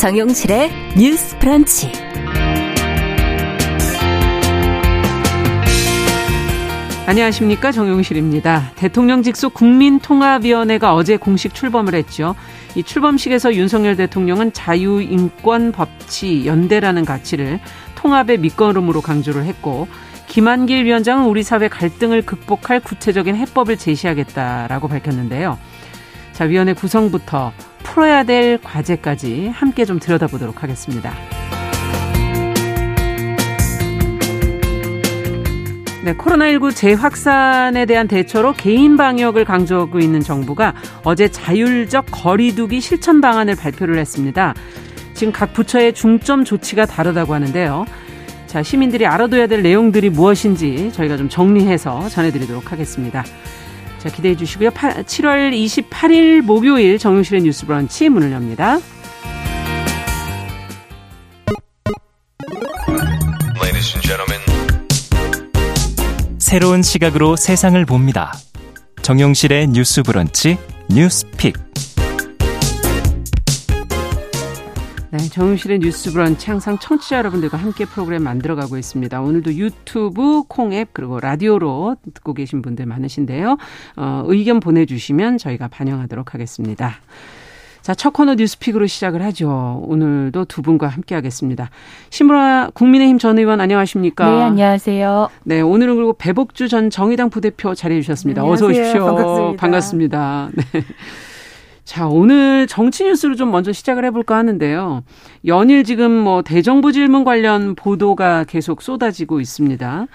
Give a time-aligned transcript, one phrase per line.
[0.00, 1.92] 정용실의 뉴스 프런치.
[7.06, 8.70] 안녕하십니까 정용실입니다.
[8.76, 12.34] 대통령 직속 국민통합위원회가 어제 공식 출범을 했죠.
[12.76, 17.60] 이 출범식에서 윤석열 대통령은 자유, 인권, 법치, 연대라는 가치를
[17.96, 19.86] 통합의 밑거름으로 강조를 했고
[20.28, 25.58] 김한길 위원장은 우리 사회 갈등을 극복할 구체적인 해법을 제시하겠다라고 밝혔는데요.
[26.32, 27.52] 자, 위원회 구성부터
[27.90, 31.12] 풀어야 될 과제까지 함께 좀 들여다보도록 하겠습니다.
[36.04, 40.72] 네, 코로나19 재확산에 대한 대처로 개인 방역을 강조하고 있는 정부가
[41.04, 44.54] 어제 자율적 거리두기 실천 방안을 발표를 했습니다.
[45.12, 47.84] 지금 각 부처의 중점 조치가 다르다고 하는데요.
[48.46, 53.24] 자, 시민들이 알아둬야 될 내용들이 무엇인지 저희가 좀 정리해서 전해드리도록 하겠습니다.
[54.00, 54.70] 자, 기대해 주시고요.
[54.70, 58.78] 8, 7월 28일 목요일 정용실의 뉴스 브런치 문을 엽니다.
[66.38, 68.32] 새로운 시각으로 세상을 봅니다.
[69.02, 71.69] 정용실의 뉴스 브런치 뉴스픽.
[75.12, 79.20] 네, 정용실의 뉴스 브런치 항상 청취자 여러분들과 함께 프로그램 만들어가고 있습니다.
[79.20, 83.56] 오늘도 유튜브, 콩앱 그리고 라디오로 듣고 계신 분들 많으신데요.
[83.96, 86.92] 어, 의견 보내주시면 저희가 반영하도록 하겠습니다.
[87.82, 89.82] 자, 첫 코너 뉴스픽으로 시작을 하죠.
[89.84, 91.70] 오늘도 두 분과 함께 하겠습니다.
[92.10, 94.30] 심으라 국민의힘 전 의원 안녕하십니까?
[94.30, 95.28] 네, 안녕하세요.
[95.42, 98.42] 네, 오늘은 그리고 배복주 전 정의당 부대표 자리해 주셨습니다.
[98.42, 99.06] 네, 어서 오십시오.
[99.06, 99.60] 반갑습니다.
[99.60, 100.50] 반갑습니다.
[100.54, 100.84] 네.
[101.90, 105.02] 자, 오늘 정치 뉴스를 좀 먼저 시작을 해볼까 하는데요.
[105.44, 110.06] 연일 지금 뭐 대정부 질문 관련 보도가 계속 쏟아지고 있습니다.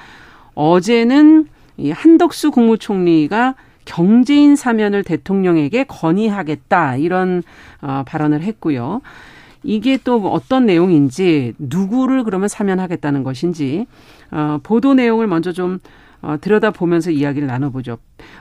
[0.53, 7.43] 어제는 이 한덕수 국무총리가 경제인 사면을 대통령에게 건의하겠다 이런
[7.81, 9.01] 어, 발언을 했고요.
[9.61, 13.85] 이게 또 어떤 내용인지 누구를 그러면 사면하겠다는 것인지
[14.31, 15.79] 어, 보도 내용을 먼저 좀
[16.21, 17.97] 어, 들여다보면서 이야기를 나눠보죠.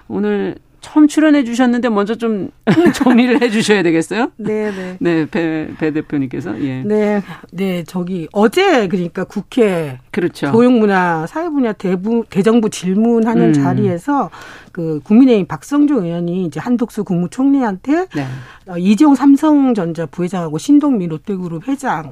[0.07, 2.51] 오늘 처음 출연해 주셨는데 먼저 좀
[2.93, 4.31] 정리를 해 주셔야 되겠어요?
[4.37, 4.97] 네, 네.
[5.01, 6.61] 네, 배, 배 대표님께서.
[6.61, 6.83] 예.
[6.83, 7.23] 네,
[7.53, 10.53] 네, 저기 어제 그러니까 국회 그렇죠.
[10.53, 13.53] 교육문화 사회 분야 대부 대정부 질문하는 음.
[13.55, 14.29] 자리에서
[14.73, 18.27] 그 국민의힘 박성주 의원이 이제 한독수 국무총리한테 네.
[18.67, 22.11] 어, 이재용 삼성전자 부회장하고 신동민 롯데그룹 회장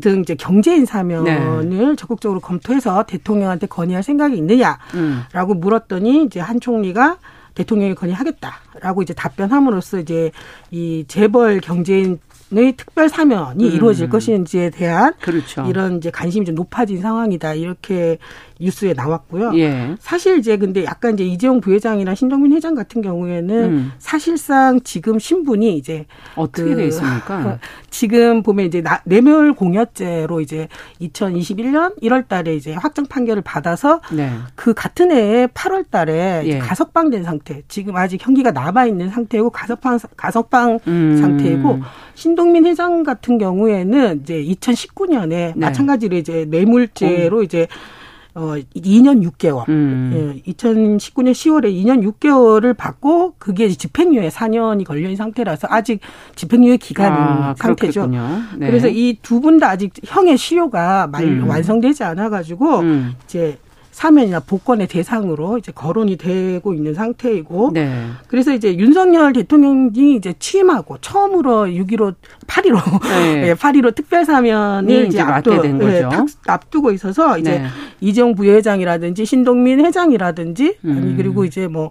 [0.00, 1.96] 등 이제 경제인 사면을 네.
[1.96, 5.60] 적극적으로 검토해서 대통령한테 건의할 생각이 있느냐라고 음.
[5.60, 7.18] 물었더니 이제 한 총리가
[7.60, 10.30] 대통령이 건의하겠다라고 이제 답변함으로써 이제
[10.70, 12.18] 이 재벌 경제인
[12.52, 13.70] 의 특별 사면이 음.
[13.70, 15.64] 이루어질 것인지에 대한 그렇죠.
[15.68, 18.18] 이런 이제 관심이 좀 높아진 상황이다 이렇게
[18.60, 19.52] 뉴스에 나왔고요.
[19.56, 19.94] 예.
[19.98, 23.92] 사실 이제 근데 약간 이제 이재용 부회장이나 신동민 회장 같은 경우에는 음.
[23.98, 26.06] 사실상 지금 신분이 이제
[26.36, 27.58] 어떻게 그 돼 있습니까?
[27.90, 30.68] 지금 보면 이제 나- 뇌물 공여죄로 이제
[31.00, 34.30] 2021년 1월 달에 이제 확정 판결을 받아서 네.
[34.54, 36.58] 그 같은 해에 8월 달에 예.
[36.58, 37.62] 가석방된 상태.
[37.68, 41.16] 지금 아직 형기가 남아 있는 상태고 가석방 가석방 음.
[41.20, 41.80] 상태이고
[42.14, 45.52] 신동민 회장 같은 경우에는 이제 2019년에 네.
[45.56, 47.66] 마찬가지로 이제 뇌물죄로 이제
[48.40, 49.68] 어 2년 6개월.
[49.68, 50.10] 음.
[50.46, 56.00] 예, 2019년 10월에 2년 6개월을 받고 그게 집행유예 4년이 걸려 있는 상태라서 아직
[56.36, 58.06] 집행유예 기간인 아, 상태죠.
[58.56, 58.66] 네.
[58.66, 61.46] 그래서 이 두 분 다 아직 형의 시효가 말, 음.
[61.48, 63.12] 완성되지 않아 가지고 음.
[63.24, 63.58] 이제
[64.00, 68.06] 사면이나 복권의 대상으로 이제 거론이 되고 있는 상태이고 네.
[68.28, 72.14] 그래서 이제 윤석열 대통령이 이제 취임하고 처음으로 6.15
[72.46, 73.48] 8.15 네.
[73.50, 76.08] 예, 8.15 특별 사면을 이제 앞두, 된 예, 거죠.
[76.08, 77.66] 탁- 앞두고 있어서 이제 네.
[78.00, 81.14] 이재용 부회장이라든지 신동민 회장이라든지 음.
[81.18, 81.90] 그리고 이제 뭐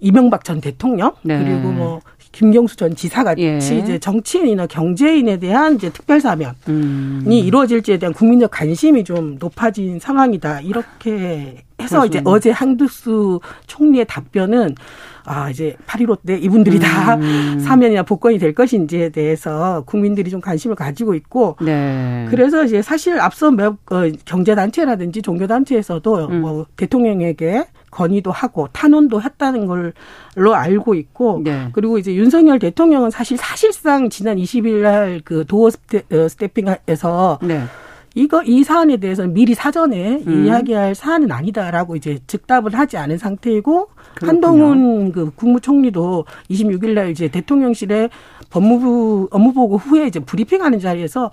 [0.00, 1.42] 이명박 전 대통령 네.
[1.42, 2.00] 그리고 뭐
[2.38, 3.58] 김경수 전 지사 같이 예.
[3.58, 7.24] 이제 정치인이나 경제인에 대한 이제 특별 사면이 음.
[7.26, 10.60] 이루어질지에 대한 국민적 관심이 좀 높아진 상황이다.
[10.60, 12.20] 이렇게 해서 이제.
[12.24, 14.76] 어제 한두수 총리의 답변은
[15.24, 17.58] 아 이제 8.15 때 이분들이 다 음.
[17.58, 22.26] 사면이나 복권이 될 것인지에 대해서 국민들이 좀 관심을 가지고 있고 네.
[22.30, 26.40] 그래서 이제 사실 앞서 몇 어, 경제단체라든지 종교단체에서도 음.
[26.40, 31.68] 뭐 대통령에게 건의도 하고 탄원도 했다는 걸로 알고 있고 네.
[31.72, 37.64] 그리고 이제 윤석열 대통령은 사실 사실상 지난 20일 날 그 도어 스태, 어, 스태핑에서 네.
[38.14, 40.46] 이거 이 사안에 대해서는 미리 사전에 음.
[40.46, 43.88] 이야기할 사안은 아니다라고 이제 즉답을 하지 않은 상태이고
[44.18, 44.28] 그렇군요.
[44.28, 48.08] 한동훈 그 국무총리도 26일 날 이제 대통령실에
[48.50, 51.30] 법무부 업무보고 후에 이제 브리핑하는 자리에서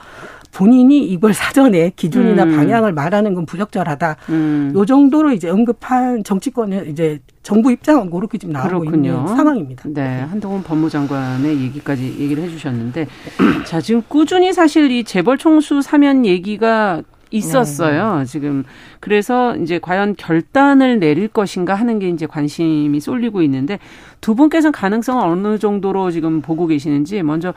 [0.54, 2.56] 본인이 이걸 사전에 기준이나 음.
[2.56, 4.16] 방향을 말하는 건 부적절하다.
[4.30, 4.72] 음.
[4.74, 9.12] 요 정도로 이제 언급한 정치권에 이제 정부 입장은 그렇게 지금 나오고 그렇군요.
[9.12, 9.84] 있는 상황입니다.
[9.88, 13.08] 네, 한동훈 법무장관의 얘기까지 얘기를 해주셨는데,
[13.68, 17.02] 자 지금 꾸준히 사실 이 재벌 총수 사면 얘기가
[17.32, 18.20] 있었어요.
[18.20, 18.26] 네.
[18.26, 18.64] 지금
[19.00, 23.80] 그래서 이제 과연 결단을 내릴 것인가 하는 게 이제 관심이 쏠리고 있는데
[24.22, 27.54] 두 분께서는 가능성을 어느 정도로 지금 보고 계시는지 먼저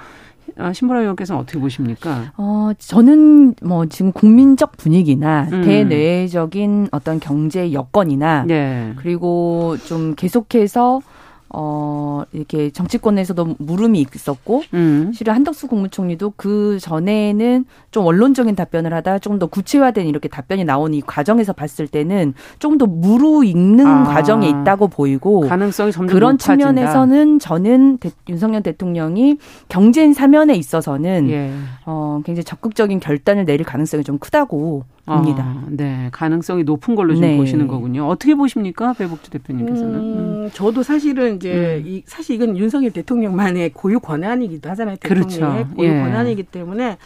[0.56, 2.32] 아, 신보라 의원께서는 어떻게 보십니까?
[2.36, 5.62] 어, 저는 뭐 지금 국민적 분위기나 음.
[5.62, 8.92] 대내적인 어떤 경제 여건이나 네.
[8.96, 11.00] 그리고 좀 계속해서
[11.50, 15.10] 어, 이렇게 정치권에서도 물음이 있었고, 음.
[15.14, 20.92] 실은 한덕수 국무총리도 그 전에는 좀 원론적인 답변을 하다 조금 더 구체화된 이렇게 답변이 나온
[20.92, 24.04] 이 과정에서 봤을 때는 조금 더 무르익는 아.
[24.04, 26.56] 과정에 있다고 보이고, 가능성이 점점 그런 높아진다.
[26.56, 31.50] 측면에서는 저는 대, 윤석열 대통령이 경제인 사면에 있어서는 예.
[31.86, 35.42] 어, 굉장히 적극적인 결단을 내릴 가능성이 좀 크다고 봅니다.
[35.42, 37.38] 아, 네, 가능성이 높은 걸로 좀 네.
[37.38, 38.06] 보시는 거군요.
[38.06, 39.94] 어떻게 보십니까, 배복주 대표님께서는?
[39.94, 40.00] 음,
[40.44, 40.50] 음.
[40.52, 41.88] 저도 사실은 이제 음.
[41.88, 44.96] 이, 사실 이건 윤석열 대통령만의 고유 권한이기도 하잖아요.
[44.96, 45.74] 대통령의 그렇죠.
[45.76, 46.00] 고유 예.
[46.00, 46.98] 권한이기 때문에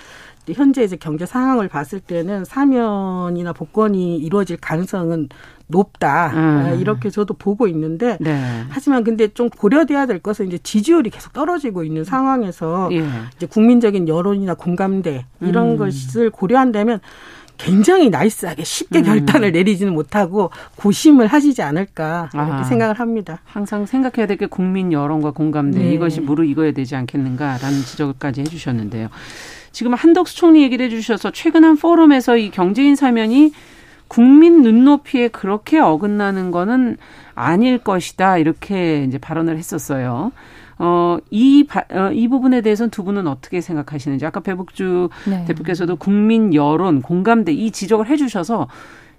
[0.51, 5.29] 현재 이제 경제 상황을 봤을 때는 사면이나 복권이 이루어질 가능성은
[5.69, 6.81] 높다 음.
[6.81, 8.65] 이렇게 저도 보고 있는데 네.
[8.69, 13.05] 하지만 근데 좀 고려돼야 될 것은 이제 지지율이 계속 떨어지고 있는 상황에서 예.
[13.37, 15.77] 이제 국민적인 여론이나 공감대 이런 음.
[15.77, 17.01] 것을 고려한다면
[17.65, 19.05] 굉장히 나이스하게 쉽게 음.
[19.05, 23.39] 결단을 내리지는 못하고 고심을 하시지 않을까 이렇게 아, 생각을 합니다.
[23.45, 25.93] 항상 생각해야 될 게 국민 여론과 공감대 네.
[25.93, 29.09] 이것이 무르익어야 되지 않겠는가라는 지적까지 해주셨는데요.
[29.71, 33.53] 지금 한덕수 총리 얘기를 해주셔서 최근 한 포럼에서 이 경제인 사면이
[34.09, 36.97] 국민 눈높이에 그렇게 어긋나는 거는
[37.35, 40.33] 아닐 것이다 이렇게 이제 발언을 했었어요.
[40.85, 44.27] 어, 이, 어, 이 부분에 대해서는 두 분은 어떻게 생각하시는지.
[44.27, 45.45] 아까 배북주 네.
[45.45, 48.67] 대표께서도 국민 여론, 공감대 이 지적을 해 주셔서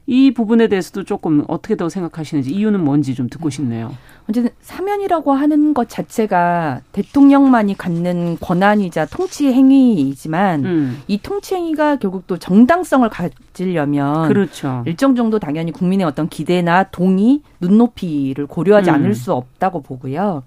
[0.05, 3.95] 이 부분에 대해서도 조금 어떻게 더 생각하시는지 이유는 뭔지 좀 듣고 싶네요.
[4.29, 11.01] 어쨌든 사면이라고 하는 것 자체가 대통령만이 갖는 권한이자 통치 행위이지만 음.
[11.07, 14.83] 이 통치 행위가 결국 또 정당성을 가지려면 그렇죠.
[14.85, 18.95] 일정 정도 당연히 국민의 어떤 기대나 동의, 눈높이를 고려하지 음.
[18.95, 20.43] 않을 수 없다고 보고요.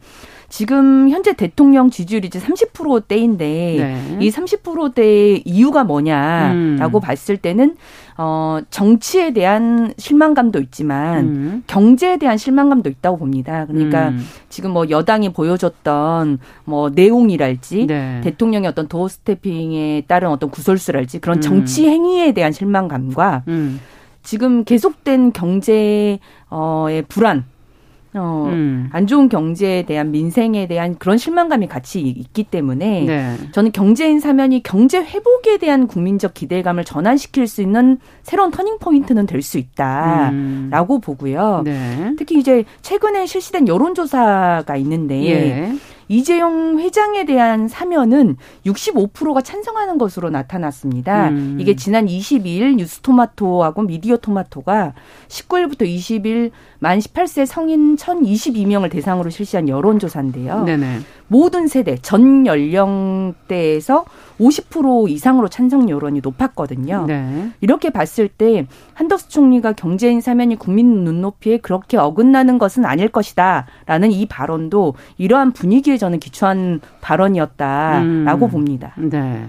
[0.49, 4.19] 지금 현재 대통령 지지율이 이제 30%대인데 네.
[4.21, 7.01] 이 30%대의 이유가 뭐냐라고 음.
[7.01, 7.77] 봤을 때는
[8.17, 11.65] 어 정치에 대한 실망감도 있지만 음.
[11.67, 13.67] 경제에 대한 실망감도 있다고 봅니다.
[13.67, 14.25] 그러니까 음.
[14.49, 18.21] 지금 뭐 여당이 보여줬던 뭐 내용이랄지 네.
[18.23, 21.41] 대통령의 어떤 도어 스태핑에 따른 어떤 구설수랄지 그런 음.
[21.43, 23.81] 정치 행위에 대한 실망감과 음.
[24.23, 26.21] 지금 계속된 경제의
[27.09, 27.45] 불안
[28.17, 28.89] 어, 음.
[28.93, 33.37] 안 좋은 경제에 대한 민생에 대한 그런 실망감이 같이 있기 때문에 네.
[33.53, 39.47] 저는 경제인 사면이 경제 회복에 대한 국민적 기대감을 전환시킬 수 있는 새로운 터닝 포인트는 될
[39.47, 41.01] 수 있다라고 음.
[41.01, 41.63] 보고요.
[41.65, 42.15] 네.
[42.19, 45.73] 특히 이제 최근에 실시된 여론조사가 있는데 예.
[46.09, 51.31] 이재용 회장에 대한 사면은 65%가 찬성하는 것으로 나타났습니다.
[51.31, 51.59] 음.
[51.61, 54.95] 이게 지난 22일 뉴스토마토하고 미디어토마토가
[55.29, 60.64] 19일부터 20일 만 18세 성인 1,022명을 대상으로 실시한 여론조사인데요.
[60.64, 60.99] 네네.
[61.28, 64.05] 모든 세대 전 연령대에서
[64.38, 67.06] 50% 이상으로 찬성 여론이 높았거든요.
[67.06, 67.50] 네.
[67.61, 74.12] 이렇게 봤을 때 한덕수 총리가 경제인 사면이 국민 눈높이에 그렇게 어긋나는 것은 아닐 것이다 라는
[74.12, 78.50] 이 발언도 이러한 분위기에 저는 기초한 발언이었다라고 음.
[78.50, 78.95] 봅니다.
[78.99, 79.47] 네.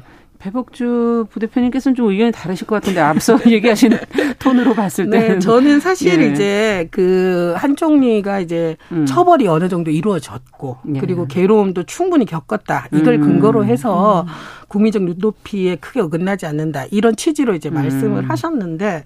[0.47, 3.97] 배복주 부대표님께서는 좀 의견이 다르실 것 같은데 앞서 얘기하시는
[4.39, 6.31] 톤으로 봤을 때 네, 저는 사실 예.
[6.31, 9.05] 이제 그 한 총리가 이제 음.
[9.05, 10.99] 처벌이 어느 정도 이루어졌고 예.
[10.99, 13.21] 그리고 괴로움도 충분히 겪었다 이걸 음.
[13.21, 14.27] 근거로 해서 음.
[14.67, 18.29] 국민적 눈높이에 크게 어긋나지 않는다 이런 취지로 이제 말씀을 음.
[18.29, 19.03] 하셨는데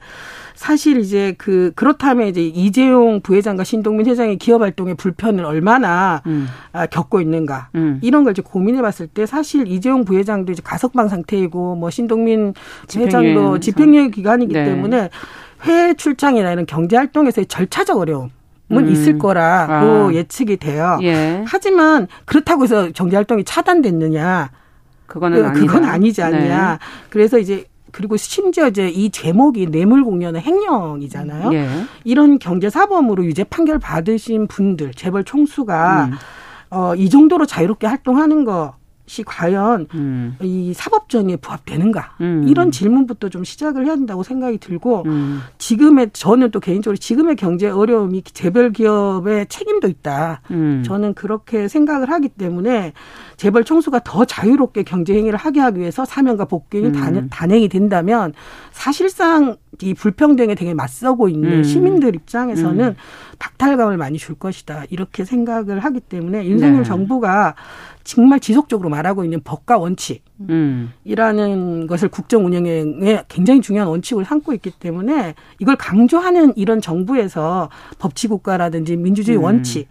[0.61, 6.47] 사실 이제 그 그렇다면 이제 이재용 부회장과 신동민 회장의 기업 활동의 불편을 얼마나 음.
[6.71, 7.97] 아, 겪고 있는가 음.
[8.03, 12.53] 이런 걸 이제 고민해봤을 때 사실 이재용 부회장도 이제 가석방 상태이고 뭐 신동민
[12.95, 14.65] 회장도 집행유예 기간이기 네.
[14.65, 15.09] 때문에
[15.63, 18.29] 해외 출장이나 이런 경제 활동에서의 절차적 어려움.
[18.71, 18.89] 은 음.
[18.89, 20.13] 있을 거라고 아.
[20.13, 20.97] 예측이 돼요.
[21.01, 21.43] 예.
[21.45, 24.51] 하지만 그렇다고 해서 경제 활동이 차단됐느냐?
[25.07, 26.71] 그거는 그, 그건 아니지 않냐.
[26.71, 26.77] 네.
[27.09, 31.53] 그래서 이제 그리고 심지어 이제 이 제목이 뇌물 공여는 횡령이잖아요.
[31.53, 31.67] 예.
[32.03, 36.13] 이런 경제 사범으로 유죄 판결 받으신 분들 재벌 총수가 음.
[36.71, 38.74] 어, 이 정도로 자유롭게 활동하는 거것
[39.05, 40.38] 이 과연 음.
[40.41, 42.46] 이 사법 정의에 부합되는가 음.
[42.48, 45.41] 이런 질문부터 좀 시작을 해야 된다고 생각이 들고 음.
[45.58, 50.41] 지금의 저는 또 개인적으로 지금의 경제 어려움이 재벌 기업의 책임도 있다.
[50.51, 50.84] 음.
[50.86, 52.93] 저는 그렇게 생각을 하기 때문에
[53.38, 57.27] 재벌 총수가 더 자유롭게 경제 행위를 하게 하기 위해서 사명과 복귀이 음.
[57.29, 58.34] 단행이 된다면
[58.72, 61.63] 사실상 이 불평등에 되게 맞서고 있는 음.
[61.63, 62.96] 시민들 입장에서는
[63.39, 66.84] 박탈감을 많이 줄 것이다 이렇게 생각을 하기 때문에 윤석열 네.
[66.84, 67.55] 정부가
[68.03, 71.88] 정말 지속적으로 말하고 있는 법과 원칙이라는 음.
[71.88, 79.38] 것을 국정 운영에 굉장히 중요한 원칙을 삼고 있기 때문에 이걸 강조하는 이런 정부에서 법치국가라든지 민주주의
[79.38, 79.43] 음.
[79.43, 79.88] 원칙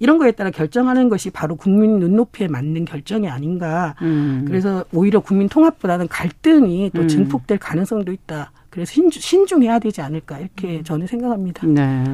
[0.00, 3.96] 이런 거에 따라 결정하는 것이 바로 국민 눈높이에 맞는 결정이 아닌가.
[4.02, 4.44] 음.
[4.46, 7.08] 그래서 오히려 국민 통합보다는 갈등이 또 음.
[7.08, 8.52] 증폭될 가능성도 있다.
[8.70, 10.84] 그래서 신중, 해야 되지 않을까 이렇게 음.
[10.84, 11.66] 저는 생각합니다.
[11.66, 12.04] 네.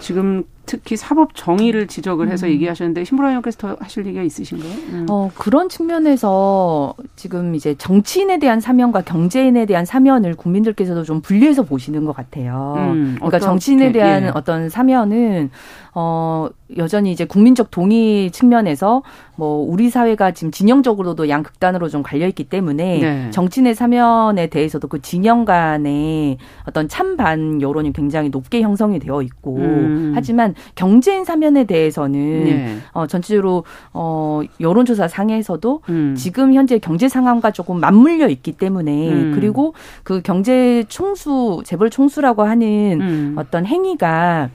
[0.00, 2.52] 지금 특히 사법 정의를 지적을 해서 음.
[2.52, 4.72] 얘기하셨는데 신보라 의원께서 더 하실 얘기가 있으신가요?
[4.92, 5.06] 음.
[5.10, 12.04] 어, 그런 측면에서 지금 이제 정치인에 대한 사면과 경제인에 대한 사면을 국민들께서도 좀 분리해서 보시는
[12.04, 12.74] 것 같아요.
[12.76, 14.30] 음, 그러니까 정치인에 대한 예.
[14.32, 15.50] 어떤 사면은
[15.94, 19.02] 어, 여전히 이제 국민적 동의 측면에서
[19.36, 23.30] 뭐 우리 사회가 지금 진영적으로도 양극단으로 좀 갈려 있기 때문에 네.
[23.30, 30.12] 정치인의 사면에 대해서도 그 진영 간의 어떤 찬반 여론이 굉장히 높게 형성이 되어 있고 음.
[30.14, 32.76] 하지만 경제인 사면에 대해서는 네.
[32.92, 36.14] 어 전체적으로 어 여론조사 상에서도 음.
[36.16, 39.32] 지금 현재 경제 상황과 조금 맞물려 있기 때문에 음.
[39.34, 43.34] 그리고 그 경제 총수 재벌 총수라고 하는 음.
[43.38, 44.50] 어떤 행위가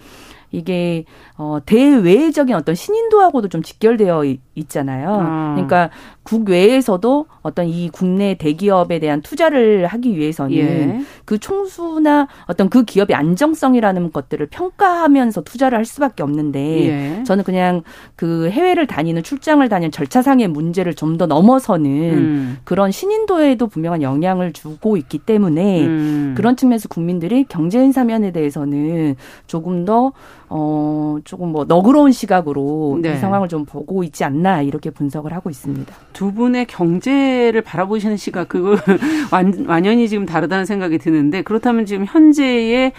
[0.56, 1.06] 이게
[1.38, 4.24] 어 대외적인 어떤 신인도하고도 좀 직결되어
[4.56, 5.10] 있잖아요.
[5.10, 5.54] 아.
[5.56, 5.90] 그러니까
[6.24, 11.02] 국외에서도 어떤 이 국내 대기업에 대한 투자를 하기 위해서는 예.
[11.26, 17.24] 그 총수나 어떤 그 기업의 안정성이라는 것들을 평가하면서 투자를 할 수밖에 없는데 예.
[17.26, 17.84] 저는 그냥
[18.16, 22.58] 그 해외를 다니는 출장을 다니는 절차상의 문제를 좀 더 넘어서는 음.
[22.64, 26.34] 그런 신인도에도 분명한 영향을 주고 있기 때문에 음.
[26.36, 29.16] 그런 측면에서 국민들이 경제인 사면에 대해서는
[29.48, 30.12] 조금 더
[30.50, 33.14] 어, 조금 뭐 너그러운 시각으로 네.
[33.14, 35.94] 이 상황을 좀 보고 있지 않나 이렇게 분석을 하고 있습니다.
[36.14, 38.76] 두 분의 경제를 바라보시는 시각 그거
[39.32, 42.94] 완, 완연히 지금 다르다는 생각이 드는데 그렇다면 지금 현재의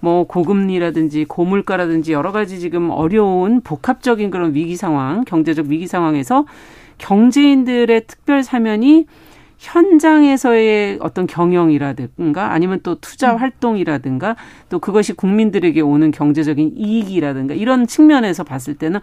[0.00, 6.46] 뭐 고금리라든지 고물가라든지 여러 가지 지금 어려운 복합적인 그런 위기 상황, 경제적 위기 상황에서
[6.98, 9.06] 경제인들의 특별 사면이
[9.60, 13.36] 현장에서의 어떤 경영이라든가 아니면 또 투자 음.
[13.36, 14.36] 활동이라든가
[14.70, 19.00] 또 그것이 국민들에게 오는 경제적인 이익이라든가 이런 측면에서 봤을 때는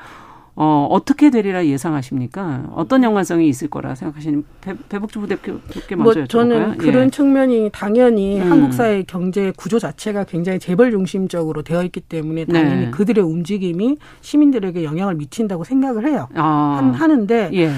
[0.59, 2.71] 어, 어떻게 되리라 예상하십니까?
[2.73, 6.77] 어떤 연관성이 있을 거라 생각하시는 배, 배복주 부대표께 먼저 뭐 저는 여쭤볼까요?
[6.79, 7.09] 그런 예.
[7.11, 8.51] 측면이 당연히 음.
[8.51, 12.91] 한국 사회 경제 구조 자체가 굉장히 재벌 중심적으로 되어 있기 때문에 당연히 네.
[12.91, 16.27] 그들의 움직임이 시민들에게 영향을 미친다고 생각을 해요.
[16.33, 16.91] 아.
[16.95, 17.71] 하는데 예.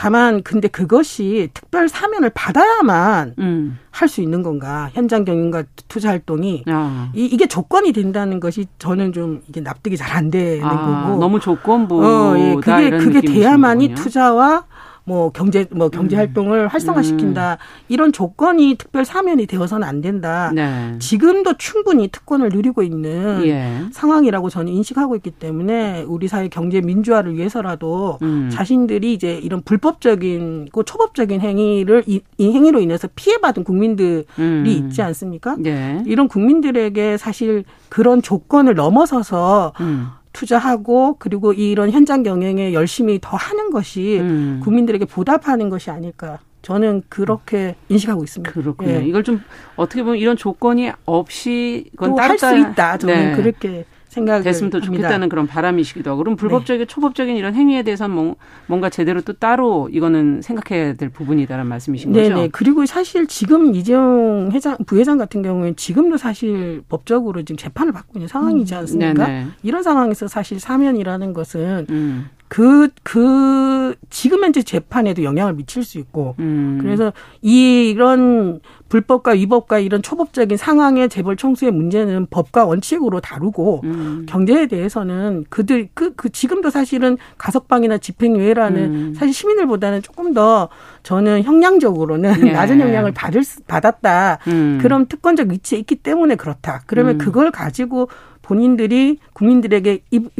[0.00, 3.78] 다만 근데 그것이 특별 사면을 받아야만 음.
[3.90, 4.88] 할수 있는 건가?
[4.94, 7.10] 현장 경영과 투자 활동이 아.
[7.14, 11.38] 이, 이게 조건이 된다는 것이 저는 좀 이게 납득이 잘 안 되는 아, 거고 너무
[11.38, 14.64] 조건부 어, 예, 그게 그게 돼야만이 투자와
[15.10, 16.18] 뭐 경제 뭐 경제 음.
[16.18, 17.84] 활동을 활성화시킨다 음.
[17.88, 20.52] 이런 조건이 특별 사면이 되어서는 안 된다.
[20.54, 20.94] 네.
[21.00, 23.86] 지금도 충분히 특권을 누리고 있는 예.
[23.90, 28.50] 상황이라고 저는 인식하고 있기 때문에 우리 사회 경제 민주화를 위해서라도 음.
[28.52, 34.64] 자신들이 이제 이런 불법적인 고 초법적인 행위를 이, 이 행위로 인해서 피해받은 국민들이 음.
[34.64, 35.56] 있지 않습니까?
[35.66, 36.04] 예.
[36.06, 40.06] 이런 국민들에게 사실 그런 조건을 넘어서서 음.
[40.32, 44.60] 투자하고 그리고 이런 현장 경영에 열심히 더 하는 것이 음.
[44.62, 46.38] 국민들에게 보답하는 것이 아닐까.
[46.62, 48.52] 저는 그렇게 인식하고 있습니다.
[48.52, 48.90] 그렇군요.
[48.90, 49.02] 예.
[49.04, 49.42] 이걸 좀
[49.76, 52.98] 어떻게 보면 이런 조건이 없이 할수 있다.
[52.98, 53.36] 저는 네.
[53.36, 56.84] 그렇게 생각을 됐으면 더 좋겠다는 그런 바람이시기도 하고 그럼 불법적인 네.
[56.84, 58.36] 초법적인 이런 행위에 대해서는 뭐,
[58.66, 62.28] 뭔가 제대로 또 따로 이거는 생각해야 될 부분이다라는 말씀이신 거죠?
[62.28, 62.48] 네네.
[62.52, 68.26] 그리고 사실 지금 이재용 회장 부회장 같은 경우에는 지금도 사실 법적으로 지금 재판을 받고 있는
[68.26, 68.78] 상황이지 음.
[68.80, 69.26] 않습니까?
[69.26, 69.52] 음.
[69.62, 72.28] 이런 상황에서 사실 사면이라는 것은 음.
[72.50, 76.78] 그, 그, 지금 현재 재판에도 영향을 미칠 수 있고, 음.
[76.82, 84.26] 그래서 이런 불법과 위법과 이런 초법적인 상황의 재벌 총수의 문제는 법과 원칙으로 다루고, 음.
[84.28, 89.14] 경제에 대해서는 그들, 그, 그, 지금도 사실은 가석방이나 집행유예라는 음.
[89.14, 90.70] 사실 시민들보다는 조금 더
[91.04, 92.50] 저는 형량적으로는 네.
[92.50, 94.40] 낮은 영향을 받을, 받았다.
[94.48, 94.80] 음.
[94.82, 96.82] 그런 특권적 위치에 있기 때문에 그렇다.
[96.86, 97.18] 그러면 음.
[97.18, 98.08] 그걸 가지고
[98.42, 100.32] 본인들이 국민들에게 입,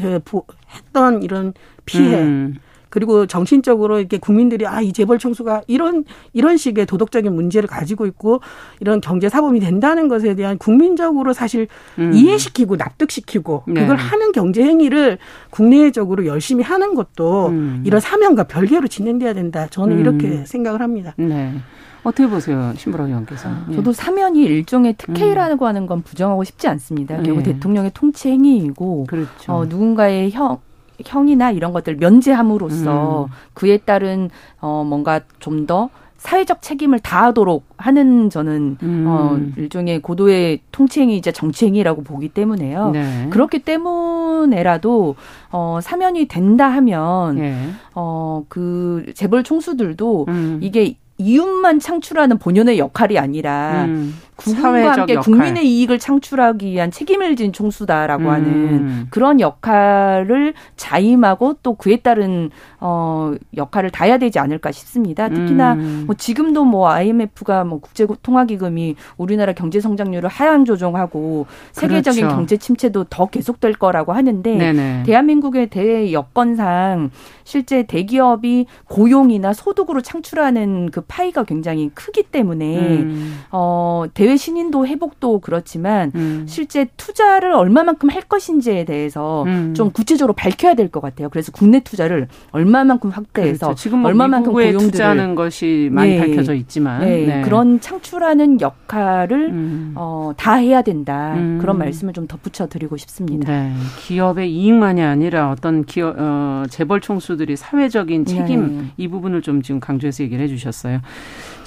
[0.75, 1.53] 했던 이런
[1.91, 2.55] 피해 음.
[2.91, 8.41] 그리고 정신적으로 이렇게 국민들이 아 이 재벌 총수가 이런 이런 식의 도덕적인 문제를 가지고 있고
[8.81, 11.69] 이런 경제 사범이 된다는 것에 대한 국민적으로 사실
[11.99, 12.13] 음.
[12.13, 13.83] 이해시키고 납득시키고 네.
[13.83, 15.19] 그걸 하는 경제 행위를
[15.51, 17.83] 국내적으로 열심히 하는 것도 음.
[17.87, 19.69] 이런 사명과 별개로 진행돼야 된다.
[19.71, 20.01] 저는 음.
[20.01, 21.15] 이렇게 생각을 합니다.
[21.17, 21.55] 네.
[22.03, 23.51] 어떻게 보세요, 신보라 의원께서?
[23.71, 23.75] 예.
[23.75, 25.69] 저도 사면이 일종의 특혜라고 음.
[25.69, 27.21] 하는 건 부정하고 싶지 않습니다.
[27.23, 27.53] 결국 예.
[27.53, 29.53] 대통령의 통치 행위이고 그렇죠.
[29.53, 30.59] 어, 누군가의 형
[31.05, 33.29] 형이나 이런 것들 면제함으로써 음.
[33.55, 34.31] 그에 따른
[34.61, 35.91] 어 뭔가 좀더
[36.21, 39.05] 사회적 책임을 다하도록 하는 저는 음.
[39.09, 42.91] 어 일종의 고도의 통치행위이자 정치행위라고 보기 때문에요.
[42.91, 43.29] 네.
[43.31, 45.17] 그렇기 때문에라도
[45.51, 47.71] 어 사면이 된다 하면 네.
[47.95, 50.59] 어그 재벌 총수들도 음.
[50.63, 54.15] 이게 이윤만 창출하는 본연의 역할이 아니라 음.
[54.41, 55.25] 국민과 함께 역할.
[55.25, 58.29] 국민의 이익을 창출하기 위한 책임을 진 총수다라고 음.
[58.29, 65.29] 하는 그런 역할을 자임하고 또 그에 따른 어 역할을 다해야 되지 않을까 싶습니다.
[65.29, 66.05] 특히나 음.
[66.07, 72.37] 뭐 지금도 뭐 IMF가 뭐 국제 통화기금이 우리나라 경제 성장률을 하향 조정하고 세계적인 그렇죠.
[72.37, 75.03] 경제 침체도 더 계속될 거라고 하는데 네네.
[75.07, 77.11] 대한민국의 대 여건상
[77.45, 83.41] 실제 대기업이 고용이나 소득으로 창출하는 그 파이가 굉장히 크기 때문에 음.
[83.51, 86.45] 어 대외 대외 신인도 회복도 그렇지만 음.
[86.47, 89.75] 실제 투자를 얼마만큼 할 것인지에 대해서 음.
[89.75, 91.29] 좀 구체적으로 밝혀야 될 것 같아요.
[91.29, 93.81] 그래서 국내 투자를 얼마만큼 확대해서 그렇죠.
[93.83, 96.19] 지금 뭐 얼마만큼 고용들을 투자하는 것이 많이 네.
[96.19, 97.27] 밝혀져 있지만 네.
[97.27, 97.43] 네.
[97.43, 99.93] 그런 창출하는 역할을 음.
[99.97, 101.35] 어, 다 해야 된다.
[101.37, 101.59] 음.
[101.61, 103.51] 그런 말씀을 좀 덧붙여 드리고 싶습니다.
[103.51, 103.73] 네.
[104.01, 108.85] 기업의 이익만이 아니라 어떤 기업 어, 재벌 총수들이 사회적인 책임 네.
[108.97, 111.01] 이 부분을 좀 지금 강조해서 얘기를 해주셨어요.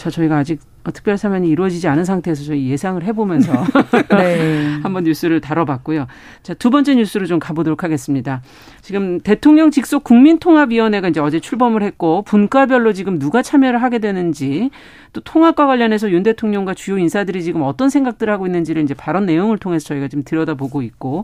[0.03, 0.59] 자, 저희가 아직
[0.93, 3.53] 특별 사면이 이루어지지 않은 상태에서 저희 예상을 해보면서
[4.11, 4.77] 네.
[4.83, 6.07] 한번 뉴스를 다뤄봤고요.
[6.41, 8.41] 자, 두 번째 뉴스로 좀 가보도록 하겠습니다.
[8.81, 14.71] 지금 대통령 직속 국민통합위원회가 이제 어제 출범을 했고 분과별로 지금 누가 참여를 하게 되는지
[15.13, 19.57] 또 통합과 관련해서 윤 대통령과 주요 인사들이 지금 어떤 생각들을 하고 있는지를 이제 발언 내용을
[19.57, 21.23] 통해서 저희가 지금 들여다보고 있고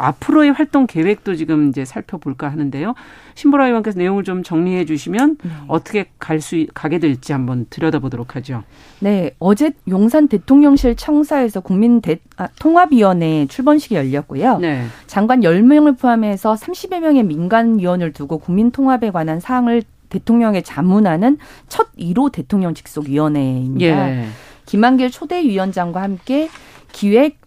[0.00, 2.94] 앞으로의 활동 계획도 지금 이제 살펴볼까 하는데요.
[3.34, 5.50] 신보라 의원께서 내용을 좀 정리해 주시면 네.
[5.68, 8.62] 어떻게 갈 수 가게 될지 한번 들여다보도록 하죠.
[9.00, 14.58] 네, 어제 용산 대통령실 청사에서 국민 대, 아, 통합위원회 출범식이 열렸고요.
[14.58, 14.86] 네.
[15.06, 21.38] 장관 10명을 포함해서 30여 명의 민간 위원을 두고 국민 통합에 관한 사항을 대통령에 자문하는
[21.68, 24.10] 첫 1호 대통령 직속위원회입니다.
[24.10, 24.26] 예.
[24.66, 26.48] 김한길 초대 위원장과 함께
[26.92, 27.38] 기획,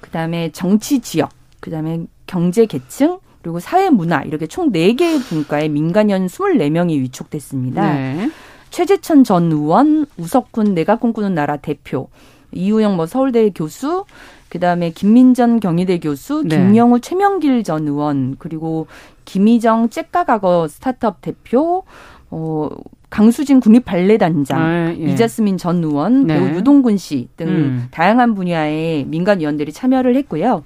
[0.00, 1.30] 그다음에 정치 지역,
[1.62, 7.94] 그다음에 경제 계층 그리고 사회 문화 이렇게 총 4개의 분과의 민간연 24명이 위촉됐습니다.
[7.94, 8.30] 네.
[8.70, 12.08] 최재천 전 의원, 우석훈 내가 꿈꾸는 나라 대표,
[12.52, 14.04] 이우영 뭐 서울대 교수,
[14.48, 16.56] 그다음에 김민전 경희대 교수, 네.
[16.56, 18.86] 김영우 최명길 전 의원, 그리고
[19.24, 21.84] 김희정 째까가거 스타트업 대표,
[22.30, 22.68] 어
[23.10, 24.94] 강수진 국립 발레단장, 아, 예.
[24.94, 26.38] 이자스민 전 의원, 네.
[26.38, 27.88] 배우 유동근 씨 등 음.
[27.90, 30.62] 다양한 분야의 민간 위원들이 참여를 했고요.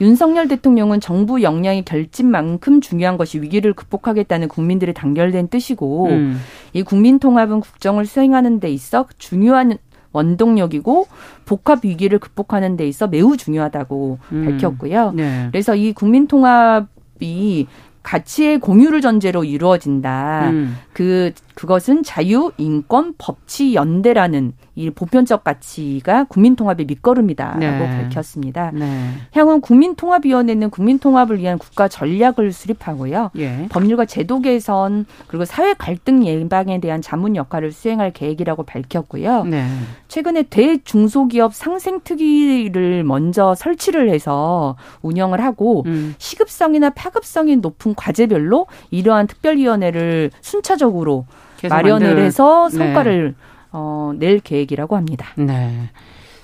[0.00, 6.40] 윤석열 대통령은 정부 역량이 결집만큼 중요한 것이 위기를 극복하겠다는 국민들의 단결된 뜻이고 음.
[6.72, 9.78] 이 국민 통합은 국정을 수행하는 데 있어 중요한
[10.12, 11.06] 원동력이고
[11.44, 14.44] 복합 위기를 극복하는 데 있어 매우 중요하다고 음.
[14.44, 15.12] 밝혔고요.
[15.12, 15.48] 네.
[15.50, 16.86] 그래서 이 국민 통합
[17.20, 17.66] 이
[18.02, 20.50] 가치의 공유를 전제로 이루어진다.
[20.50, 20.76] 음.
[20.92, 28.02] 그 그것은 자유, 인권, 법치 연대라는 이 보편적 가치가 국민통합의 밑거름이다라고 네.
[28.02, 28.70] 밝혔습니다.
[28.72, 29.10] 네.
[29.32, 33.32] 향후 국민통합위원회는 국민통합을 위한 국가 전략을 수립하고요.
[33.38, 33.66] 예.
[33.70, 39.44] 법률과 제도 개선 그리고 사회 갈등 예방에 대한 자문 역할을 수행할 계획이라고 밝혔고요.
[39.46, 39.66] 네.
[40.06, 46.14] 최근에 대중소기업 상생특위를 먼저 설치를 해서 운영을 하고 음.
[46.18, 51.26] 시급성이나 파급성이 높은 과제별로 이러한 특별위원회를 순차적으로
[51.68, 52.24] 마련을 만들...
[52.24, 52.78] 해서 네.
[52.78, 53.44] 성과를 네.
[53.72, 55.28] 어, 낼 계획이라고 합니다.
[55.36, 55.90] 네.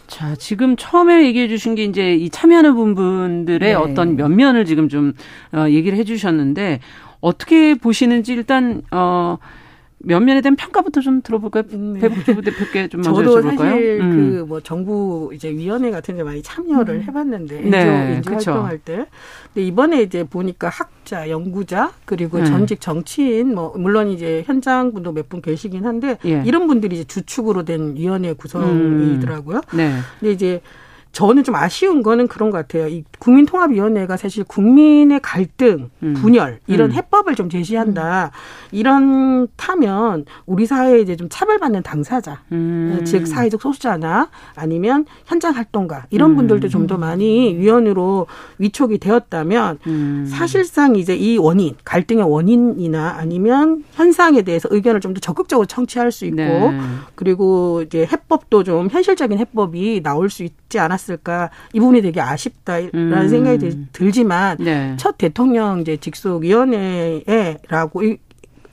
[0.06, 3.74] 자, 지금 처음에 얘기해 주신 게 이제 이 참여하는 분들의 네.
[3.74, 5.14] 어떤 면면을 지금 좀
[5.52, 6.80] 어, 얘기를 해 주셨는데
[7.20, 9.38] 어떻게 보시는지 일단 어
[10.04, 11.64] 면면에 대한 평가부터 좀 들어볼까요?
[11.72, 12.00] 음, 네.
[12.00, 13.56] 배북주부 대표께 좀 먼저 저도 여쭤볼까요?
[13.58, 14.44] 사실 음.
[14.46, 17.02] 그뭐 정부 이제 위원회 같은 데 많이 참여를 음.
[17.02, 17.80] 해봤는데 네,
[18.16, 19.06] 엔조, 엔조 활동할 때.
[19.52, 22.44] 근데 이번에 이제 보니까 학자, 연구자 그리고 음.
[22.44, 26.42] 전직 정치인 뭐 물론 이제 현장 분도 몇 분 계시긴 한데 예.
[26.44, 29.56] 이런 분들이 이제 주축으로 된 위원회 구성이더라고요.
[29.72, 29.76] 음.
[29.76, 29.92] 네.
[30.20, 30.60] 근데 이제
[31.14, 32.88] 저는 좀 아쉬운 거는 그런 것 같아요.
[32.88, 36.12] 이 국민통합위원회가 사실 국민의 갈등, 음.
[36.14, 36.92] 분열 이런 음.
[36.94, 38.30] 해법 해법을 좀 제시한다.
[38.72, 43.02] 이런 타면 우리 사회에 이제 좀 차별받는 당사자, 음.
[43.06, 46.36] 즉 사회적 소수자나 아니면 현장 활동가 이런 음.
[46.36, 48.26] 분들도 좀 더 많이 위원으로
[48.58, 50.26] 위촉이 되었다면 음.
[50.28, 56.26] 사실상 이제 이 원인 갈등의 원인이나 아니면 현상에 대해서 의견을 좀 더 적극적으로 청취할 수
[56.26, 56.80] 있고 네.
[57.14, 61.03] 그리고 이제 해법도 좀 현실적인 해법이 나올 수 있지 않았을까
[61.72, 63.28] 이 부분이 되게 아쉽다라는 음.
[63.28, 64.94] 생각이 들지만 네.
[64.96, 68.02] 첫 대통령 이제 직속 위원회라고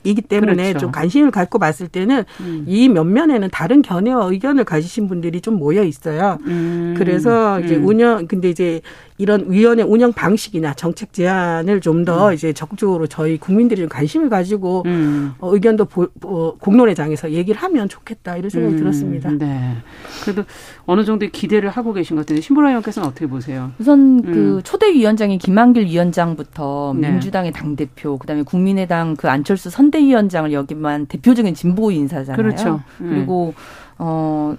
[0.04, 0.78] 이기 때문에 그렇죠.
[0.78, 2.64] 좀 관심을 갖고 봤을 때는 음.
[2.66, 6.38] 이몇 면에는 다른 견해와 의견을 가지신 분들이 좀 모여 있어요.
[6.46, 6.94] 음.
[6.96, 7.86] 그래서 이제 음.
[7.86, 8.80] 운영 근데 이제
[9.22, 12.34] 이런 위원회 운영 방식이나 정책 제안을 좀더 음.
[12.34, 15.34] 이제 적극적으로 저희 국민들이 좀 관심을 가지고 음.
[15.38, 18.78] 어, 의견도 보, 어, 공론회장에서 얘기를 하면 좋겠다 이런 생각이 음.
[18.80, 19.30] 들었습니다.
[19.30, 19.76] 네.
[20.24, 20.42] 그래도
[20.86, 23.70] 어느 정도의 기대를 하고 계신 것 같은데 신보라 의원께서는 어떻게 보세요?
[23.78, 27.12] 우선 그 초대 위원장인 김한길 위원장부터 네.
[27.12, 32.36] 민주당의 당 대표, 그다음에 국민의당 그 안철수 선대위원장을 여기만 대표적인 진보 인사잖아요.
[32.36, 32.80] 그렇죠.
[32.98, 33.54] 그리고
[33.98, 34.56] 어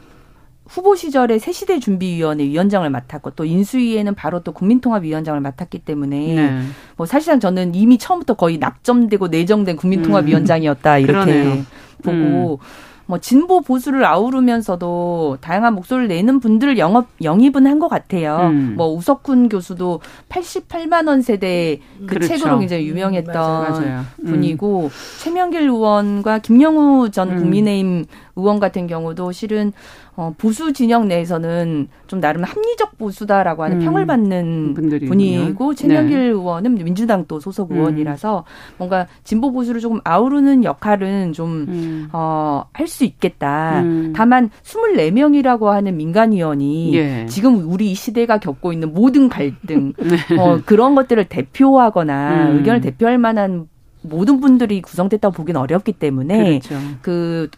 [0.67, 6.61] 후보 시절에 새시대 준비위원회 위원장을 맡았고 또 인수위에는 바로 또 국민통합위원장을 맡았기 때문에 네.
[6.95, 11.63] 뭐 사실상 저는 이미 처음부터 거의 납점되고 내정된 국민통합위원장이었다 이렇게
[12.01, 12.93] 보고 음.
[13.05, 18.37] 뭐 진보 보수를 아우르면서도 다양한 목소리를 내는 분들을 영업 영입은 한 것 같아요.
[18.49, 18.75] 음.
[18.77, 19.99] 뭐 우석훈 교수도
[20.29, 22.27] 88만 원 세대 그 그렇죠.
[22.29, 24.01] 책으로 굉장히 유명했던 맞아요, 맞아요.
[24.21, 24.25] 음.
[24.25, 27.37] 분이고 최명길 의원과 김영우 전 음.
[27.39, 29.73] 국민의힘 의원 같은 경우도 실은
[30.15, 34.73] 어, 보수 진영 내에서는 좀 나름 합리적 보수다라고 하는 음, 평을 받는.
[35.07, 36.25] 분이고 최명길 네.
[36.27, 37.77] 의원은 민주당 또 소속 음.
[37.77, 38.43] 의원이라서
[38.77, 42.09] 뭔가 진보 보수를 조금 아우르는 역할은 좀 음.
[42.13, 43.81] 어, 할 수 있겠다.
[43.81, 44.13] 음.
[44.15, 47.25] 다만 24명이라고 하는 민간위원이 예.
[47.27, 50.37] 지금 우리 이 시대가 겪고 있는 모든 갈등 네.
[50.37, 52.57] 어, 그런 것들을 대표하거나 음.
[52.57, 53.67] 의견을 대표할 만한
[54.01, 56.75] 모든 분들이 구성됐다고 보기는 어렵기 때문에 그렇죠.
[57.01, 57.49] 그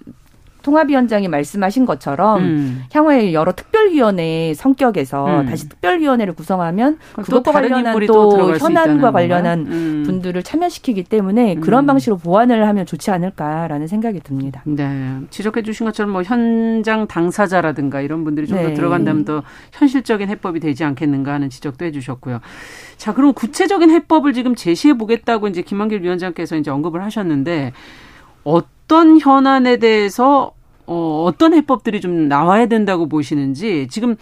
[0.65, 2.83] 통합위원장이 말씀하신 것처럼 음.
[2.91, 5.45] 향후에 여러 특별위원회 성격에서 음.
[5.45, 10.03] 다시 특별위원회를 구성하면 그것과 관련한 또, 또 현안과 관련한 음.
[10.07, 11.85] 분들을 참여시키기 때문에 그런 음.
[11.85, 14.63] 방식으로 보완을 하면 좋지 않을까라는 생각이 듭니다.
[14.65, 15.19] 네.
[15.29, 18.73] 지적해 주신 것처럼 뭐 현장 당사자라든가 이런 분들이 좀더 네.
[18.73, 22.39] 들어간다면 더 현실적인 해법이 되지 않겠는가 하는 지적도 해 주셨고요.
[22.97, 27.73] 자, 그럼 구체적인 해법을 지금 제시해 보겠다고 이제 김한길 위원장께서 이제 언급을 하셨는데
[28.43, 28.74] 어떤
[29.19, 30.53] 현안에 대해서
[30.87, 34.15] 어, 어떤 해법들이 좀 나와야 된다고 보시는지 지금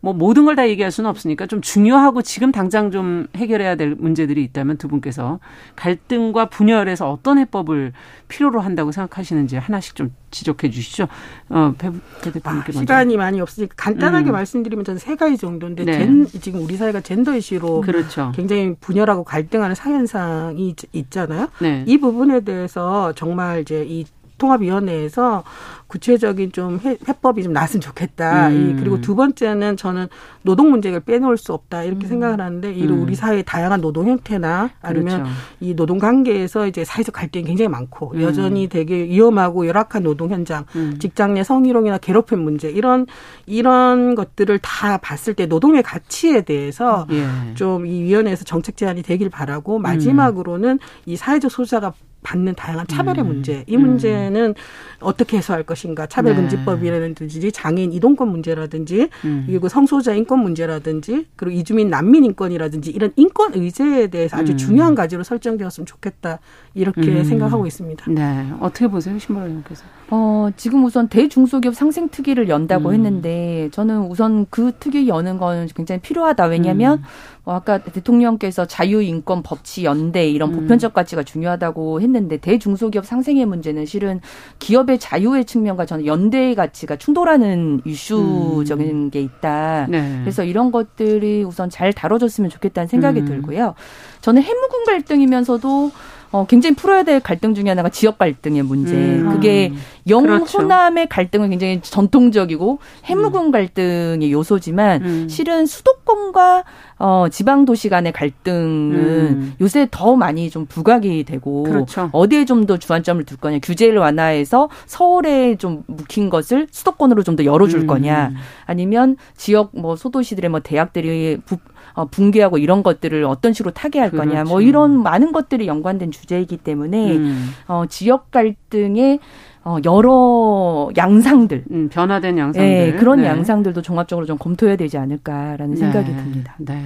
[0.00, 4.42] 뭐 모든 걸 다 얘기할 수는 없으니까 좀 중요하고 지금 당장 좀 해결해야 될 문제들이
[4.44, 5.38] 있다면 두 분께서
[5.76, 7.92] 갈등과 분열에서 어떤 해법을
[8.26, 11.06] 필요로 한다고 생각하시는지 하나씩 좀 지적해 주시죠.
[11.48, 11.90] 어, 배,
[12.22, 14.32] 배 대표님께 아, 시간이 많이 없으니까 간단하게 음.
[14.32, 15.92] 말씀드리면 저는 세 가지 정도인데 네.
[15.98, 18.32] 젠, 지금 우리 사회가 젠더 이슈로 그렇죠.
[18.34, 21.48] 굉장히 분열하고 갈등하는 사현상이 있잖아요.
[21.60, 21.84] 네.
[21.86, 24.04] 이 부분에 대해서 정말 이제 이
[24.38, 25.44] 통합위원회에서
[25.88, 28.48] 구체적인 좀 해법이 좀 나왔으면 좋겠다.
[28.48, 28.76] 음.
[28.78, 30.08] 그리고 두 번째는 저는
[30.42, 32.08] 노동 문제를 빼놓을 수 없다 이렇게 음.
[32.08, 33.02] 생각을 하는데 이 음.
[33.02, 35.36] 우리 사회의 다양한 노동 형태나 아니면 그렇죠.
[35.60, 38.22] 이 노동 관계에서 이제 사회적 갈등이 굉장히 많고 음.
[38.22, 40.98] 여전히 되게 위험하고 열악한 노동 현장, 음.
[40.98, 43.06] 직장 내 성희롱이나 괴롭힘 문제 이런
[43.46, 47.26] 이런 것들을 다 봤을 때 노동의 가치에 대해서 예.
[47.54, 53.28] 좀이 위원회에서 정책 제안이 되길 바라고 마지막으로는 이 사회적 소수자가 받는 다양한 차별의 음.
[53.28, 53.64] 문제.
[53.66, 54.54] 이 문제는 음.
[55.00, 56.06] 어떻게 해소할 것인가.
[56.06, 57.50] 차별금지법이라든지 네.
[57.50, 59.44] 장애인 이동권 문제라든지 음.
[59.46, 64.56] 그리고 성소자 인권 문제라든지 그리고 이주민 난민 인권이라든지 이런 인권 의제에 대해서 아주 음.
[64.56, 66.40] 중요한 가지로 설정되었으면 좋겠다.
[66.74, 67.24] 이렇게 음.
[67.24, 68.10] 생각하고 있습니다.
[68.10, 68.52] 네.
[68.60, 69.18] 어떻게 보세요?
[69.18, 69.84] 신보라 의원께서.
[70.10, 72.94] 어, 지금 우선 대중소기업 상생 특위를 연다고 음.
[72.94, 76.46] 했는데 저는 우선 그 특위 여는 건 굉장히 필요하다.
[76.46, 77.06] 왜냐하면 뭐
[77.52, 84.20] 아까 대통령께서 자유인권 법치 연대 이런 보편적 가치가 중요하다고 했는데 대중소기업 상생의 문제는 실은
[84.58, 89.10] 기업의 자유의 측면과 저는 연대의 가치가 충돌하는 이슈적인 음.
[89.10, 89.86] 게 있다.
[89.88, 90.18] 네.
[90.20, 93.24] 그래서 이런 것들이 우선 잘 다뤄졌으면 좋겠다는 생각이 음.
[93.26, 93.74] 들고요.
[94.20, 95.90] 저는 해무군 갈등이면서도
[96.30, 98.94] 어, 굉장히 풀어야 될 갈등 중에 하나가 지역 갈등의 문제.
[98.94, 99.30] 음.
[99.32, 99.72] 그게
[100.08, 101.08] 영호남의 그렇죠.
[101.08, 103.50] 갈등은 굉장히 전통적이고 해무군 음.
[103.50, 105.28] 갈등의 요소지만 음.
[105.28, 106.64] 실은 수도권과
[107.00, 109.54] 어, 지방 도시 간의 갈등은 음.
[109.60, 112.10] 요새 더 많이 좀 부각이 되고 그렇죠.
[112.12, 117.44] 어디에 좀 더 주안점을 둘 거냐 규제를 완화해서 서울에 좀 묵힌 것을 수도권으로 좀 더
[117.44, 117.86] 열어줄 음.
[117.86, 118.32] 거냐
[118.66, 121.56] 아니면 지역 뭐 소도시들의 뭐 대학들이 부,
[121.98, 124.30] 어, 붕괴하고 이런 것들을 어떤 식으로 타개할 그렇죠.
[124.30, 127.50] 거냐 뭐 이런 많은 것들이 연관된 주제이기 때문에 음.
[127.66, 129.18] 어, 지역 갈등의
[129.64, 133.26] 어, 여러 양상들, 음, 변화된 양상들, 네, 그런 네.
[133.26, 135.76] 양상들도 종합적으로 좀 검토해야 되지 않을까라는 네.
[135.76, 136.54] 생각이 듭니다.
[136.58, 136.80] 네.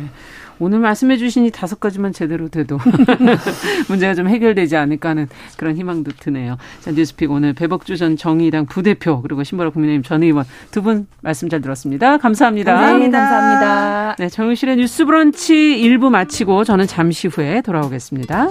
[0.62, 2.78] 오늘 말씀해 주신 이 다섯 가지만 제대로 돼도
[3.88, 6.56] 문제가 좀 해결되지 않을까 하는 그런 희망도 드네요.
[6.80, 11.48] 자, 뉴스픽 오늘 배복주 전 정의당 부대표 그리고 신보라 국민의힘 전 의원 두 분 말씀
[11.48, 12.16] 잘 들었습니다.
[12.18, 12.74] 감사합니다.
[12.74, 13.18] 감사합니다.
[13.18, 14.16] 감사합니다.
[14.18, 18.50] 네, 정유실의 뉴스 브런치 1부 마치고 저는 잠시 후에 돌아오겠습니다.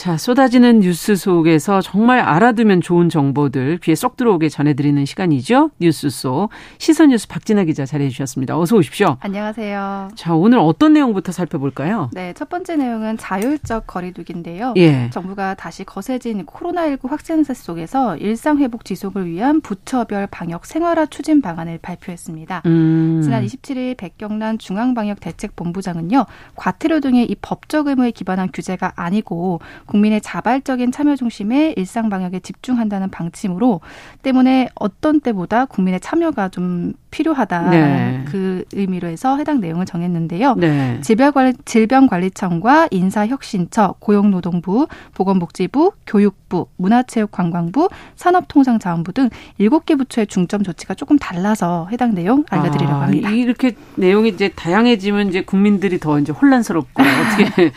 [0.00, 5.72] 자, 쏟아지는 뉴스 속에서 정말 알아두면 좋은 정보들 귀에 쏙 들어오게 전해드리는 시간이죠.
[5.78, 8.58] 뉴스 속 시선 뉴스 박진아 기자 자리해 주셨습니다.
[8.58, 9.18] 어서 오십시오.
[9.20, 10.12] 안녕하세요.
[10.14, 12.08] 자, 오늘 어떤 내용부터 살펴볼까요?
[12.14, 14.72] 네, 첫 번째 내용은 자율적 거리두기인데요.
[14.78, 15.10] 예.
[15.10, 21.78] 정부가 다시 거세진 코로나19 확진세 속에서 일상 회복 지속을 위한 부처별 방역 생활화 추진 방안을
[21.82, 22.62] 발표했습니다.
[22.64, 23.20] 음.
[23.22, 26.24] 지난 27일 백경란 중앙방역대책본부장은요,
[26.56, 29.60] 과태료 등의 이 법적 의무에 기반한 규제가 아니고
[29.90, 33.80] 국민의 자발적인 참여 중심의 일상 방역에 집중한다는 방침으로
[34.22, 38.24] 때문에 어떤 때보다 국민의 참여가 좀 필요하다 네.
[38.26, 40.54] 그 의미로 해서 해당 내용을 정했는데요.
[40.56, 40.98] 네.
[41.00, 51.18] 질병관리, 질병관리청과 인사혁신처, 고용노동부, 보건복지부, 교육부, 문화체육관광부, 산업통상자원부 등 일곱 개 부처의 중점 조치가 조금
[51.18, 53.30] 달라서 해당 내용 알려드리려고 아, 합니다.
[53.30, 57.72] 이렇게 내용이 이제 다양해지면 이제 국민들이 더 이제 혼란스럽고 어떻게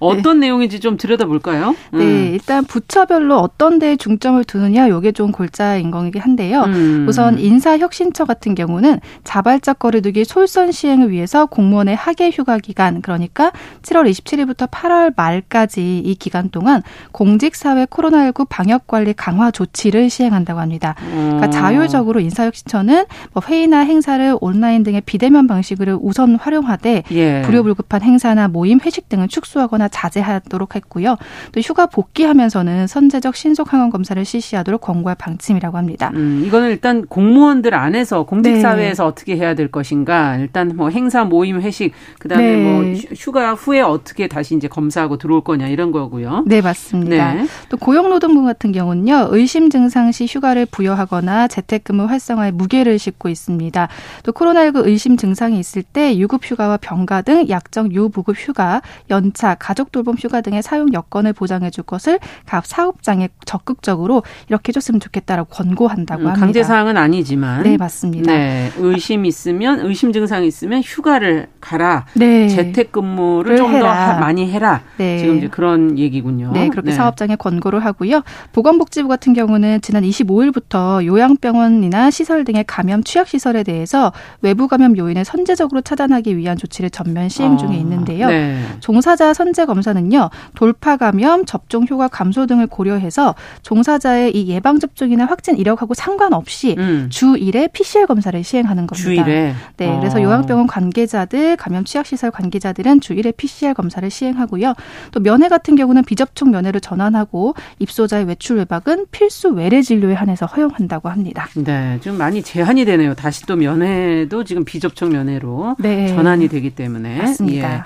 [0.00, 0.46] 어떤 네.
[0.46, 1.74] 내용인지 좀 들여다볼까요?
[1.94, 1.98] 음.
[1.98, 6.62] 네, 일단 부처별로 어떤 데에 중점을 두느냐 요게 좀 골자인 거이긴 한데요.
[6.62, 7.06] 음.
[7.08, 13.52] 우선 인사혁신처 같은 경우 는 자발적 거리두기 솔선 시행을 위해서 공무원의 학예 휴가 기간 그러니까
[13.82, 20.94] 7월 27일부터 8월 말까지 이 기간 동안 공직사회 코로나19 방역 관리 강화 조치를 시행한다고 합니다.
[20.98, 21.50] 그러니까 음.
[21.50, 27.42] 자율적으로 인사혁신처는 뭐 회의나 행사를 온라인 등의 비대면 방식으로 우선 활용하되 예.
[27.42, 31.16] 불효불급한 행사나 모임, 회식 등을 축소하거나 자제하도록 했고요.
[31.52, 36.10] 또 휴가 복귀하면서는 선제적 신속 항원 검사를 실시하도록 권고할 방침이라고 합니다.
[36.14, 39.08] 음, 이거는 일단 공무원들 안에서 공직 사회에서 네.
[39.08, 40.36] 어떻게 해야 될 것인가.
[40.36, 42.62] 일단 뭐 행사, 모임, 회식, 그다음에 네.
[42.62, 46.44] 뭐 휴가 후에 어떻게 다시 이제 검사하고 들어올 거냐 이런 거고요.
[46.46, 47.34] 네, 맞습니다.
[47.34, 47.46] 네.
[47.68, 49.28] 또 고용노동부 같은 경우는요.
[49.30, 53.88] 의심 증상 시 휴가를 부여하거나 재택근무 활성화에 무게를 싣고 있습니다.
[54.22, 59.92] 또 코로나19 의심 증상이 있을 때 유급 휴가와 병가 등 약정 유무급 휴가, 연차, 가족
[59.92, 65.48] 돌봄 휴가 등의 사용 여건을 보장해 줄 것을 각 사업장에 적극적으로 이렇게 해 줬으면 좋겠다라고
[65.50, 66.40] 권고한다고 음, 합니다.
[66.40, 67.62] 강제 사항은 아니지만.
[67.62, 68.32] 네, 맞습니다.
[68.32, 72.06] 네, 의심 있으면 의심 증상이 있으면 휴가를 가라.
[72.14, 72.48] 네.
[72.48, 73.82] 재택근무를 좀 더
[74.18, 74.80] 많이 해라.
[74.96, 75.18] 네.
[75.18, 76.50] 지금 이제 그런 얘기군요.
[76.52, 76.96] 네, 그렇게 네.
[76.96, 78.22] 사업장에 권고를 하고요.
[78.52, 85.24] 보건복지부 같은 경우는 지난 25일부터 요양병원이나 시설 등의 감염 취약 시설에 대해서 외부 감염 요인을
[85.24, 88.28] 선제적으로 차단하기 위한 조치를 전면 시행 중에 아, 있는데요.
[88.28, 88.62] 네.
[88.80, 90.30] 종사자 선제 검사는요.
[90.54, 97.08] 돌파 감염, 접종 효과 감소 등을 고려해서 종사자의 이 예방 접종이나 확진 이력하고 상관없이 음.
[97.10, 99.24] 주 1회 PCR 검사를 시행하는 겁니다.
[99.24, 99.52] 주 1회.
[99.76, 99.98] 네, 어.
[100.00, 104.74] 그래서 요양병원 관계자들, 감염 취약 시설 관계자들은 주 1회 PCR 검사를 시행하고요.
[105.12, 111.08] 또 면회 같은 경우는 비접촉 면회로 전환하고 입소자의 외출 외박은 필수 외래 진료에 한해서 허용한다고
[111.08, 111.48] 합니다.
[111.56, 113.14] 네, 좀 많이 제한이 되네요.
[113.14, 116.08] 다시 또 면회도 지금 비접촉 면회로 네.
[116.08, 117.18] 전환이 되기 때문에.
[117.18, 117.74] 맞습니다.
[117.78, 117.82] 예.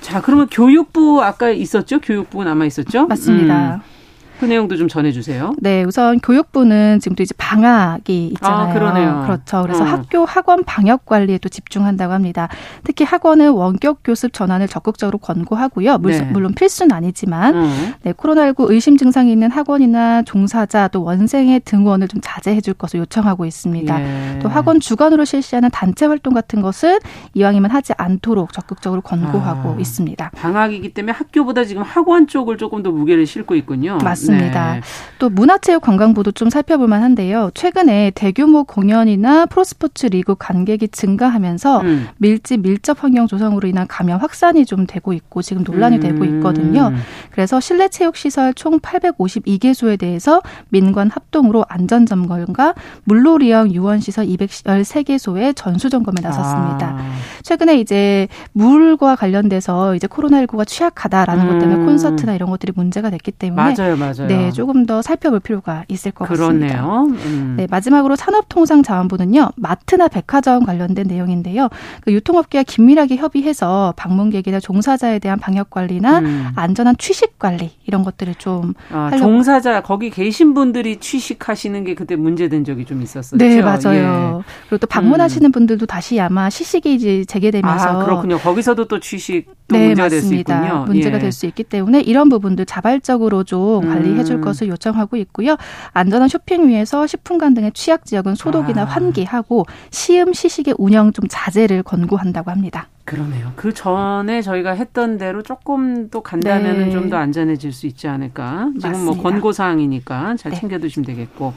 [0.00, 2.00] 자, 그러면 교육부 아까 있었죠?
[2.00, 3.06] 교육부 남아 있었죠?
[3.06, 3.74] 맞습니다.
[3.76, 3.97] 음.
[4.38, 5.54] 그 내용도 좀 전해주세요.
[5.58, 8.70] 네, 우선 교육부는 지금도 이제 방학이 있잖아요.
[8.70, 9.22] 아, 그러네요.
[9.26, 9.62] 그렇죠.
[9.62, 9.86] 그래서 어.
[9.86, 12.48] 학교 학원 방역 관리에 또 집중한다고 합니다.
[12.84, 15.98] 특히 학원은 원격 교습 전환을 적극적으로 권고하고요.
[15.98, 16.22] 물, 네.
[16.22, 17.68] 물론 필수는 아니지만 어.
[18.02, 23.44] 네, 코로나19 의심 증상이 있는 학원이나 종사자 또 원생의 등원을 좀 자제해 줄 것을 요청하고
[23.44, 24.00] 있습니다.
[24.00, 24.38] 예.
[24.40, 26.98] 또 학원 주관으로 실시하는 단체 활동 같은 것은
[27.34, 30.30] 이왕이면 하지 않도록 적극적으로 권고하고 아, 있습니다.
[30.36, 33.98] 방학이기 때문에 학교보다 지금 학원 쪽을 조금 더 무게를 싣고 있군요.
[34.02, 34.27] 맞습니다.
[34.32, 34.74] 맞습니다.
[34.74, 34.80] 네.
[35.18, 37.50] 또 문화체육관광부도 좀 살펴볼 만한데요.
[37.54, 42.08] 최근에 대규모 공연이나 프로스포츠 리그 관객이 증가하면서 음.
[42.18, 46.00] 밀집 밀접 환경 조성으로 인한 감염 확산이 좀 되고 있고 지금 논란이 음.
[46.00, 46.92] 되고 있거든요.
[47.30, 55.54] 그래서 실내 체육 시설 총 852개소에 대해서 민관 합동으로 안전 점검과 물놀이형 유원 시설 213개소의
[55.56, 56.96] 전수 점검에 나섰습니다.
[56.98, 57.12] 아.
[57.42, 61.48] 최근에 이제 물과 관련돼서 이제 코로나19가 취약하다라는 음.
[61.48, 61.86] 것 때문에 음.
[61.86, 64.17] 콘서트나 이런 것들이 문제가 됐기 때문에 맞아요, 맞아요.
[64.26, 66.68] 네, 조금 더 살펴볼 필요가 있을 것 그렇네요.
[66.70, 67.02] 같습니다.
[67.26, 67.54] 음.
[67.56, 69.50] 네, 마지막으로 산업통상자원부는요.
[69.56, 71.68] 마트나 백화점 관련된 내용인데요.
[72.00, 76.48] 그 유통업계와 긴밀하게 협의해서 방문객이나 종사자에 대한 방역 관리나 음.
[76.56, 82.64] 안전한 취식 관리 이런 것들을 좀 아, 종사자 거기 계신 분들이 취식하시는 게 그때 문제된
[82.64, 83.36] 적이 좀 있었었죠.
[83.36, 84.42] 네, 맞아요.
[84.42, 84.44] 예.
[84.68, 85.52] 그리고 또 방문하시는 음.
[85.52, 88.38] 분들도 다시 아마 시식이 이제 재개되면서 아, 그렇군요.
[88.38, 90.84] 거기서도 또 취식 또 네, 문제가 될 수 있군요.
[90.86, 91.20] 문제가 예.
[91.20, 94.40] 될수 있기 때문에 이런 부분들 자발적으로 좀 관리 해줄 음.
[94.40, 95.56] 것을 요청하고 있고요.
[95.92, 98.84] 안전한 쇼핑 위에서 식품관 등의 취약 지역은 소독이나 아.
[98.84, 102.88] 환기하고 시음 시식의 운영 좀 자제를 권고한다고 합니다.
[103.04, 103.52] 그러네요.
[103.56, 106.90] 그 전에 저희가 했던 대로 조금 또 간다면 네.
[106.90, 108.70] 좀더 안전해질 수 있지 않을까.
[108.74, 109.04] 지금 뭐 맞습니다.
[109.04, 110.60] 뭐 권고 사항이니까 잘 네.
[110.60, 111.54] 챙겨 두시면 되겠고.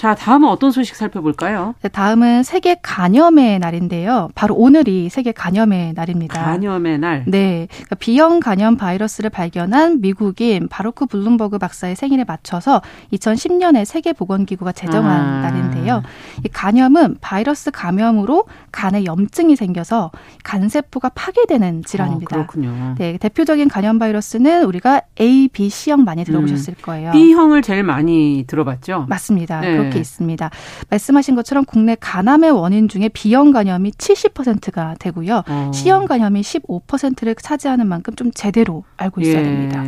[0.00, 1.74] 자, 다음은 어떤 소식 살펴볼까요?
[1.82, 4.30] 네, 다음은 세계 간염의 날인데요.
[4.34, 6.42] 바로 오늘이 세계 간염의 날입니다.
[6.42, 7.24] 간염의 날.
[7.26, 7.68] 네.
[7.70, 12.80] 그러니까 B형 간염 바이러스를 발견한 미국인 바로크 블룸버그 박사의 생일에 맞춰서
[13.12, 15.40] 2010년에 세계보건기구가 제정한 아.
[15.42, 16.02] 날인데요.
[16.46, 20.12] 이 간염은 바이러스 감염으로 간에 염증이 생겨서
[20.44, 22.36] 간세포가 파괴되는 질환입니다.
[22.36, 22.94] 어, 그렇군요.
[22.96, 26.80] 네, 대표적인 간염 바이러스는 우리가 A, B, C형 많이 들어보셨을 음.
[26.80, 27.10] 거예요.
[27.12, 29.04] B형을 제일 많이 들어봤죠?
[29.06, 29.60] 맞습니다.
[29.60, 29.89] 네.
[29.90, 30.50] 그렇게 있습니다.
[30.88, 35.42] 말씀하신 것처럼 국내 간암의 원인 중에 B형 간염이 70%가 되고요.
[35.48, 35.70] 어.
[35.74, 39.42] C형 간염이 15%를 차지하는 만큼 좀 제대로 알고 있어야 예.
[39.42, 39.84] 됩니다.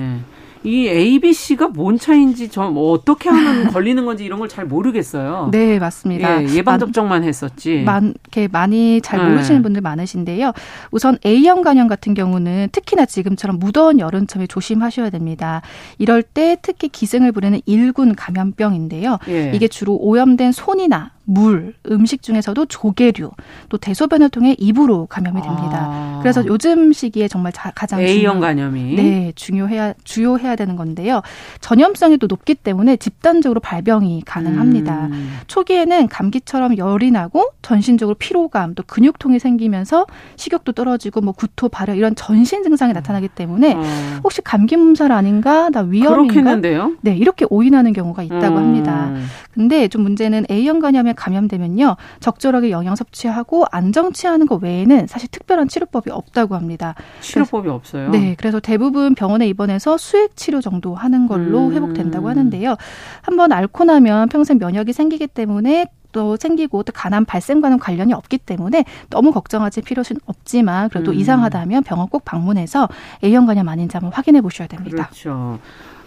[0.65, 5.49] 이 ABC가 뭔 차인지 저뭐 어떻게 하면 걸리는 건지 이런 걸 잘 모르겠어요.
[5.51, 6.45] 네, 맞습니다.
[6.55, 7.83] 예, 방 접종만 했었지.
[7.87, 9.63] 많, 게 많이 잘 모르시는 네.
[9.63, 10.53] 분들 많으신데요.
[10.91, 15.63] 우선 A형 간염 같은 경우는 특히나 지금처럼 무더운 여름철에 조심하셔야 됩니다.
[15.99, 19.19] 이럴 때 특히 기승을 부리는 일군 감염병인데요.
[19.29, 19.53] 예.
[19.55, 23.31] 이게 주로 오염된 손이나 물, 음식 중에서도 조개류,
[23.69, 25.89] 또 대소변을 통해 입으로 감염이 됩니다.
[25.91, 26.19] 아.
[26.21, 31.23] 그래서 요즘 시기에 정말 자, 가장 A형 중요, 감염이 네 중요해야 주요해야 되는 건데요.
[31.61, 35.07] 전염성이 또 높기 때문에 집단적으로 발병이 가능합니다.
[35.07, 35.39] 음.
[35.47, 40.07] 초기에는 감기처럼 열이 나고 전신적으로 피로감, 또 근육통이 생기면서
[40.37, 43.83] 식욕도 떨어지고 뭐 구토, 발열 이런 전신 증상이 나타나기 때문에 어.
[44.25, 46.33] 혹시 감기 몸살 아닌가, 나 위험인가?
[46.35, 46.93] 그렇겠는데요?
[47.01, 48.57] 네 이렇게 오인하는 경우가 있다고 음.
[48.57, 49.13] 합니다.
[49.53, 55.29] 근데 좀 문제는 A형 간염의 감염에 감염되면요 적절하게 영양 섭취하고 안정 취하는 것 외에는 사실
[55.31, 56.95] 특별한 치료법이 없다고 합니다.
[57.21, 58.11] 치료법이 그래서, 없어요.
[58.11, 61.73] 네, 그래서 대부분 병원에 입원해서 수액 치료 정도 하는 걸로 음.
[61.73, 62.77] 회복된다고 하는데요.
[63.23, 68.85] 한번 앓고 나면 평생 면역이 생기기 때문에 또 생기고 또 간암 발생과는 관련이 없기 때문에
[69.09, 71.17] 너무 걱정하지 필요는 없지만 그래도 음.
[71.17, 72.89] 이상하다면 병원 꼭 방문해서
[73.25, 75.07] A형 간염 아닌지 한번 확인해 보셔야 됩니다.
[75.07, 75.59] 그렇죠.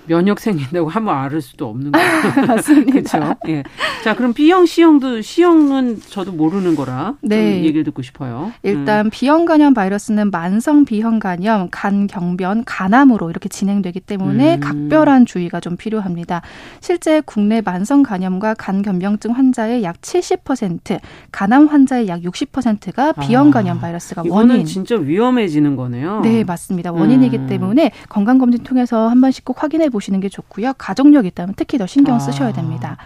[0.08, 2.08] 면역 생긴다고 한번 앓을 수도 없는 거예요.
[2.48, 2.91] 맞습니다.
[2.91, 3.36] 그렇죠.
[3.48, 3.63] 예.
[4.04, 7.63] 자, 그럼 B형, C형도 C형은 저도 모르는 거라 네.
[7.63, 8.52] 얘기를 듣고 싶어요.
[8.63, 9.10] 일단 음.
[9.10, 14.60] B형 간염 바이러스는 만성 B형 간염, 간 경변, 간암으로 이렇게 진행되기 때문에 음.
[14.60, 16.41] 각별한 주의가 좀 필요합니다.
[16.82, 21.00] 실제 국내 만성 간염과 간 변병증 환자의 약 70%,
[21.32, 24.65] 간암 환자의 약 60%가 B형 아, 간염 바이러스가 원인.
[24.65, 26.22] 진짜 위험해지는 거네요.
[26.22, 26.91] 네, 맞습니다.
[26.91, 27.48] 원인이기 음.
[27.48, 30.74] 때문에 건강 검진 통해서 한 번씩 꼭 확인해 보시는 게 좋고요.
[30.78, 32.54] 가족력 있다면 특히 더 신경 쓰셔야 아.
[32.54, 32.98] 됩니다.
[33.00, 33.06] 아.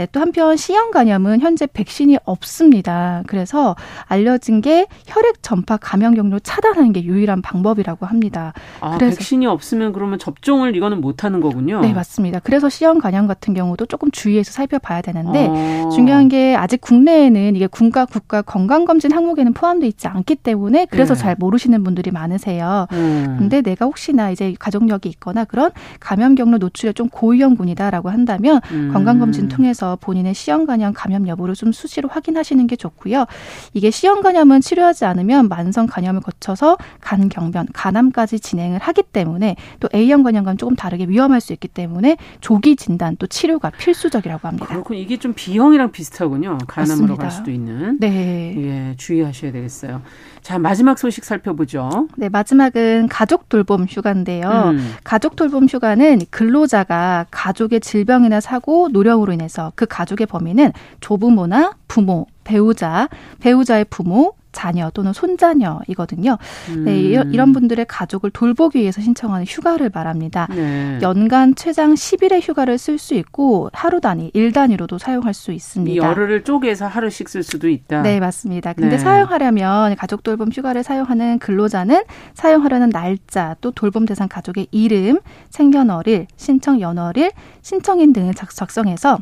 [0.00, 3.22] 네, 또 한편 C형 간염은 현재 백신이 없습니다.
[3.26, 8.54] 그래서 알려진 게 혈액 전파 감염 경로 차단하는 게 유일한 방법이라고 합니다.
[8.80, 11.82] 아, 그래서 백신이 없으면 그러면 접종을 이거는 못 하는 거군요.
[11.82, 12.38] 네, 맞습니다.
[12.38, 15.90] 그래서 C형 간염 같은 경우도 조금 주의해서 살펴봐야 되는데 어.
[15.94, 21.12] 중요한 게 아직 국내에는 이게 군가 국가 건강 검진 항목에는 포함되어 있지 않기 때문에 그래서
[21.12, 21.20] 네.
[21.20, 22.86] 잘 모르시는 분들이 많으세요.
[22.92, 23.36] 음.
[23.38, 28.90] 근데 내가 혹시나 이제 가족력이 있거나 그런 감염 경로 노출에 좀 고위험군이다라고 한다면 음.
[28.94, 33.26] 건강 검진 통해서 본인의 시형 간염 감염 여부를 좀 수시로 확인하시는 게 좋고요.
[33.74, 39.88] 이게 시형 간염은 치료하지 않으면 만성 간염을 거쳐서 간 경변, 간암까지 진행을 하기 때문에 또
[39.94, 44.66] A형 간염과는 조금 다르게 위험할 수 있기 때문에 조기 진단 또 치료가 필수적이라고 합니다.
[44.66, 46.58] 그렇군 이게 좀 B형이랑 비슷하군요.
[46.66, 47.22] 간암으로 맞습니다.
[47.22, 47.98] 갈 수도 있는.
[47.98, 48.54] 네.
[48.56, 50.02] 예, 주의하셔야 되겠어요.
[50.42, 52.08] 자, 마지막 소식 살펴보죠.
[52.16, 54.72] 네, 마지막은 가족 돌봄 휴가인데요.
[54.74, 54.94] 음.
[55.04, 63.08] 가족 돌봄 휴가는 근로자가 가족의 질병이나 사고, 노령으로 인해서 그 가족의 범위는 조부모나 부모, 배우자,
[63.40, 66.38] 배우자의 부모, 자녀 또는 손자녀이거든요.
[66.70, 66.84] 음.
[66.84, 70.48] 네, 이런 분들의 가족을 돌보기 위해서 신청하는 휴가를 말합니다.
[70.50, 70.98] 네.
[71.02, 76.04] 연간 최장 10일의 휴가를 쓸 수 있고 하루 단위, 일 단위로도 사용할 수 있습니다.
[76.04, 78.02] 열흘을 쪼개서 하루씩 쓸 수도 있다.
[78.02, 78.72] 네, 맞습니다.
[78.72, 78.98] 근데 네.
[78.98, 82.02] 사용하려면 가족 돌봄 휴가를 사용하는 근로자는
[82.34, 85.20] 사용하려는 날짜, 또 돌봄 대상 가족의 이름,
[85.50, 87.32] 생년월일, 신청 연월일,
[87.62, 89.18] 신청인 등을 작성해서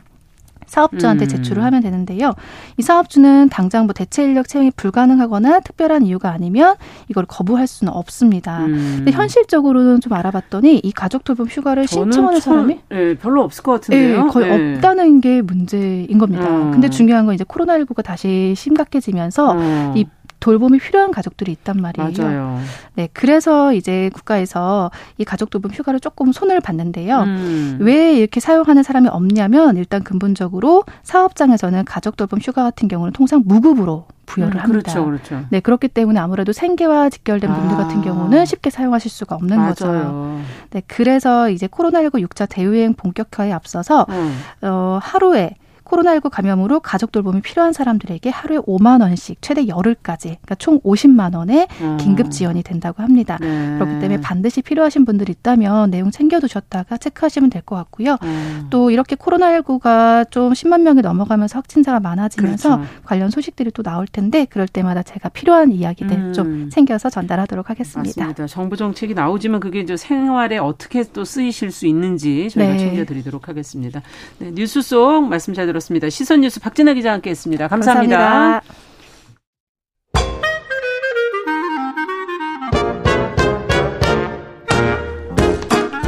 [0.69, 1.29] 사업주한테 음.
[1.29, 2.35] 제출을 하면 되는데요.
[2.77, 6.77] 이 사업주는 당장 뭐 대체 인력 채용이 불가능하거나 특별한 이유가 아니면
[7.09, 8.65] 이걸 거부할 수는 없습니다.
[8.67, 8.95] 음.
[8.99, 13.73] 근데 현실적으로는 좀 알아봤더니 이 가족 돌봄 휴가를 신청하는 참, 사람이 네, 별로 없을 것
[13.73, 14.25] 같은데요.
[14.25, 14.75] 네, 거의 네.
[14.75, 16.47] 없다는 게 문제인 겁니다.
[16.49, 16.71] 어.
[16.71, 19.95] 근데 중요한 건 이제 코로나19가 다시 심각해지면서 어.
[19.97, 20.07] 이
[20.41, 22.13] 돌봄이 필요한 가족들이 있단 말이에요.
[22.17, 22.61] 맞아요.
[22.95, 27.23] 네, 그래서 이제 국가에서 이 가족 돌봄 휴가를 조금 손을 봤는데요.
[27.23, 27.79] 음.
[27.81, 34.07] 왜 이렇게 사용하는 사람이 없냐면 일단 근본적으로 사업장에서는 가족 돌봄 휴가 같은 경우는 통상 무급으로
[34.27, 34.93] 부여를 음, 합니다.
[34.93, 35.45] 그렇죠, 그렇죠.
[35.51, 37.79] 네, 그렇기 때문에 아무래도 생계와 직결된 분들 아.
[37.79, 39.71] 같은 경우는 쉽게 사용하실 수가 없는 맞아요.
[39.71, 40.41] 거죠.
[40.71, 44.39] 네, 그래서 이제 코로나19 6차 대유행 본격화에 앞서서 음.
[44.63, 45.55] 어, 하루에
[45.89, 51.69] 코로나19 감염으로 가족 돌봄이 필요한 사람들에게 하루에 5만 원씩 최대 열흘까지 그러니까 총 50만 원의
[51.81, 51.97] 음.
[51.99, 53.39] 긴급 지원이 된다고 합니다.
[53.41, 53.75] 네.
[53.79, 58.17] 그렇기 때문에 반드시 필요하신 분들 있다면 내용 챙겨두셨다가 체크하시면 될 것 같고요.
[58.23, 58.67] 음.
[58.71, 62.93] 또 이렇게 코로나19가 좀 10만 명이 넘어가면서 확진자가 많아지면서 그렇죠.
[63.05, 66.33] 관련 소식들이 또 나올 텐데 그럴 때마다 제가 필요한 이야기들 음.
[66.33, 68.21] 좀 챙겨서 전달하도록 하겠습니다.
[68.21, 68.47] 맞습니다.
[68.47, 72.79] 정부 정책이 나오지만 그게 이제 생활에 어떻게 또 쓰이실 수 있는지 저희가 네.
[72.79, 74.03] 챙겨드리도록 하겠습니다.
[74.39, 75.78] 네, 뉴스 속 말씀 잘 들었습니다.
[75.79, 76.11] 들었습니다.
[76.11, 77.69] 시선 뉴스 박진아 기자 함께했습니다.
[77.69, 78.19] 감사합니다.
[78.19, 78.89] 감사합니다.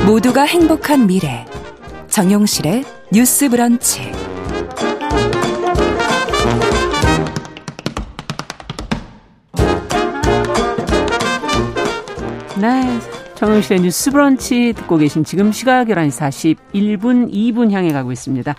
[0.07, 1.47] 모두가 행복한 미래
[2.09, 4.13] 정용실의 뉴스 브런치
[12.61, 12.99] 네.
[13.37, 18.55] 정용실의 뉴스 브런치 듣고 계신 지금 시각 11시 41분 2분 향해 가고 있습니다.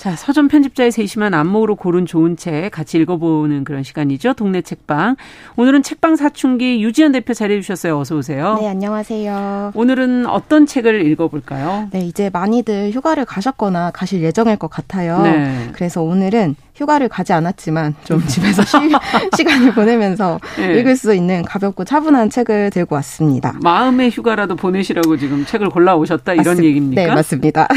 [0.00, 4.32] 자, 서점 편집자의 세심한 안목으로 고른 좋은 책 같이 읽어보는 그런 시간이죠.
[4.32, 5.16] 동네 책방.
[5.56, 7.98] 오늘은 책방 사춘기 유지연 대표 자리해 주셨어요.
[7.98, 8.56] 어서 오세요.
[8.58, 9.72] 네, 안녕하세요.
[9.74, 11.88] 오늘은 어떤 책을 읽어볼까요?
[11.90, 15.20] 네, 이제 많이들 휴가를 가셨거나 가실 예정일 것 같아요.
[15.20, 15.68] 네.
[15.74, 18.76] 그래서 오늘은 휴가를 가지 않았지만 좀 집에서 쉬,
[19.36, 20.80] 시간을 보내면서 네.
[20.80, 23.54] 읽을 수 있는 가볍고 차분한 책을 들고 왔습니다.
[23.62, 27.02] 마음의 휴가라도 보내시라고 지금 책을 골라 오셨다 이런 맞습, 얘기입니까?
[27.02, 27.68] 네, 맞습니다.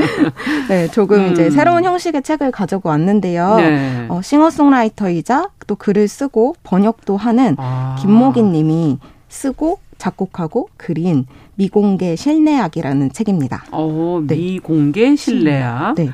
[0.68, 1.32] 네, 조금 음.
[1.32, 3.56] 이제 새로운 형식의 책을 가지고 왔는데요.
[3.56, 4.06] 네.
[4.08, 7.96] 어, 싱어송라이터이자 또 글을 쓰고 번역도 하는 아.
[8.00, 13.64] 김목인 님이 쓰고 작곡하고 그린 미공개 실내악이라는 책입니다.
[13.70, 14.34] 어, 네.
[14.34, 15.94] 미공개 실내악.
[15.94, 16.10] 네.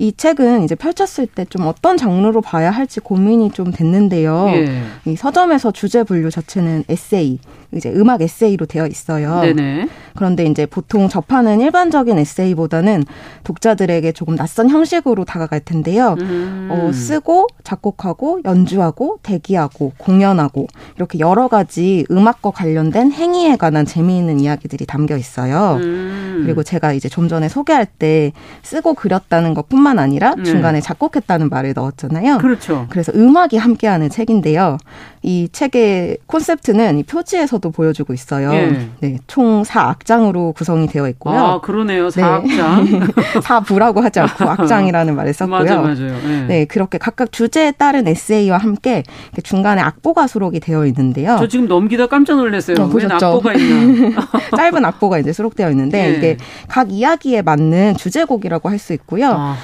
[0.00, 4.46] 이 책은 이제 펼쳤을 때 좀 어떤 장르로 봐야 할지 고민이 좀 됐는데요.
[4.54, 4.82] 예.
[5.06, 7.38] 이 서점에서 주제 분류 자체는 에세이,
[7.72, 9.40] 이제 음악 에세이로 되어 있어요.
[9.40, 9.88] 네네.
[10.16, 13.04] 그런데 이제 보통 접하는 일반적인 에세이보다는
[13.44, 16.16] 독자들에게 조금 낯선 형식으로 다가갈 텐데요.
[16.18, 16.68] 음.
[16.70, 20.66] 어, 쓰고 작곡하고 연주하고 대기하고 공연하고
[20.96, 25.78] 이렇게 여러 가지 음악과 관련된 행위에 관한 재미있는 이야기들이 담겨 있어요.
[25.80, 26.42] 음.
[26.44, 30.44] 그리고 제가 이제 좀 전에 소개할 때 쓰고 그렸다는 것뿐만 아니라 네.
[30.44, 32.38] 중간에 작곡했다는 말을 넣었잖아요.
[32.38, 32.86] 그렇죠.
[32.88, 34.78] 그래서 음악이 함께하는 책인데요.
[35.22, 38.52] 이 책의 콘셉트는 이 표지에서 도 보여주고 있어요.
[38.52, 38.88] 예.
[39.00, 41.36] 네, 총 4악장으로 구성이 되어 있고요.
[41.36, 42.08] 아, 그러네요.
[42.08, 42.90] 4악장.
[42.90, 43.00] 네.
[43.40, 45.64] 4부라고 하지 않고 악장이라는 말을 썼고요.
[45.64, 46.14] 맞아요, 맞아요.
[46.24, 46.46] 예.
[46.46, 49.02] 네, 그렇게 각각 주제에 따른 에세이와 함께
[49.42, 51.36] 중간에 악보가 수록이 되어 있는데요.
[51.38, 52.76] 저 지금 넘기다 깜짝 놀랐어요.
[52.80, 54.20] 어, 왜 악보가 있나?
[54.56, 56.16] 짧은 악보가 이제 수록되어 있는데 예.
[56.16, 56.36] 이게
[56.68, 59.26] 각 이야기에 맞는 주제곡이라고 할 수 있고요.
[59.32, 59.56] 아하.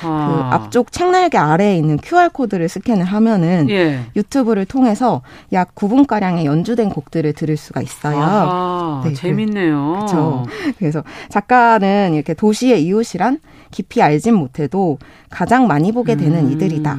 [0.50, 4.00] 그 앞쪽 책날개 아래에 있는 QR 코드를 스캔을 하면은 예.
[4.16, 5.22] 유튜브를 통해서
[5.52, 8.18] 약 9분가량의 연주된 곡들을 들을 수가 있어요.
[8.18, 9.92] 아, 네, 그 재밌네요.
[9.92, 10.44] 그렇죠.
[10.78, 13.38] 그래서 작가는 이렇게 도시의 이웃이란
[13.70, 14.98] 깊이 알진 못해도
[15.30, 16.52] 가장 많이 보게 되는 음.
[16.52, 16.98] 이들이다.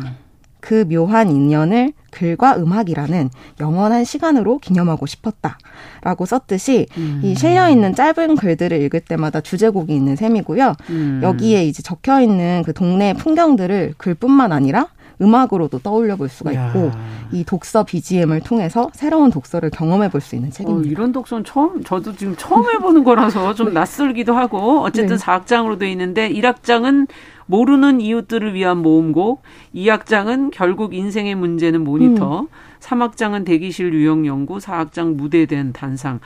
[0.66, 3.30] 그 묘한 인연을 글과 음악이라는
[3.60, 5.58] 영원한 시간으로 기념하고 싶었다.
[6.02, 7.22] 라고 썼듯이 음.
[7.24, 10.74] 이 실려 있는 짧은 글들을 읽을 때마다 주제곡이 있는 셈이고요.
[10.90, 11.20] 음.
[11.22, 14.88] 여기에 이제 적혀 있는 그 동네 풍경들을 글뿐만 아니라
[15.22, 16.92] 음악으로도 떠올려 볼 수가 있고
[17.32, 20.88] 이 독서 BGM을 통해서 새로운 독서를 경험해 볼 수 있는 책입니다.
[20.88, 23.74] 어, 이런 독서는 처음 저도 지금 처음 해보는 거라서 좀 네.
[23.74, 25.24] 낯설기도 하고 어쨌든 네.
[25.24, 27.08] 4악장으로 돼 있는데 1악장은
[27.48, 29.44] 모르는 이웃들을 위한 모음곡,
[29.76, 32.48] 2악장은 결국 인생의 문제는 모니터, 음.
[32.80, 36.20] 3악장은 대기실 유형 연구, 4악장 무대된 단상.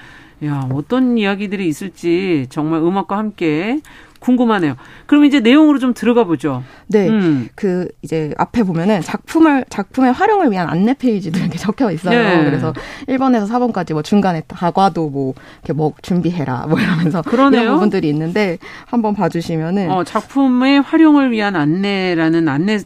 [0.46, 3.82] 야, 어떤 이야기들이 있을지 정말 음악과 함께
[4.20, 4.76] 궁금하네요.
[5.06, 6.64] 그럼 이제 내용으로 좀 들어가 보죠.
[6.88, 7.08] 네.
[7.08, 7.50] 음.
[7.56, 12.18] 그 이제 앞에 보면은 작품을 작품의 활용을 위한 안내 페이지도 이렇게 적혀 있어요.
[12.18, 12.44] 네.
[12.46, 12.74] 그래서
[13.08, 17.62] 1번에서 4번까지 뭐 중간에 다과도 뭐 이렇게 뭐 준비해라 뭐 이러면서 그러네요.
[17.62, 22.80] 이런 부분들이 있는데 한번 봐 주시면은 어, 작품의 활용을 위한 안내라는 안내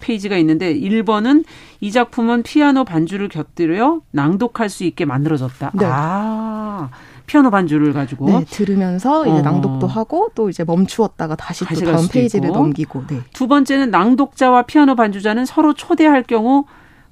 [0.00, 1.44] 페이지가 있는데 1번은
[1.80, 5.72] 이 작품은 피아노 반주를 곁들여 낭독할 수 있게 만들어졌다.
[5.74, 5.86] 네.
[5.88, 6.88] 아.
[7.28, 9.42] 피아노 반주를 가지고 네, 들으면서 이제 어.
[9.42, 12.58] 낭독도 하고 또 이제 멈추었다가 다시 또 다음 페이지를 있고.
[12.58, 13.04] 넘기고.
[13.06, 13.20] 네.
[13.32, 16.64] 두 번째는 낭독자와 피아노 반주자는 서로 초대할 경우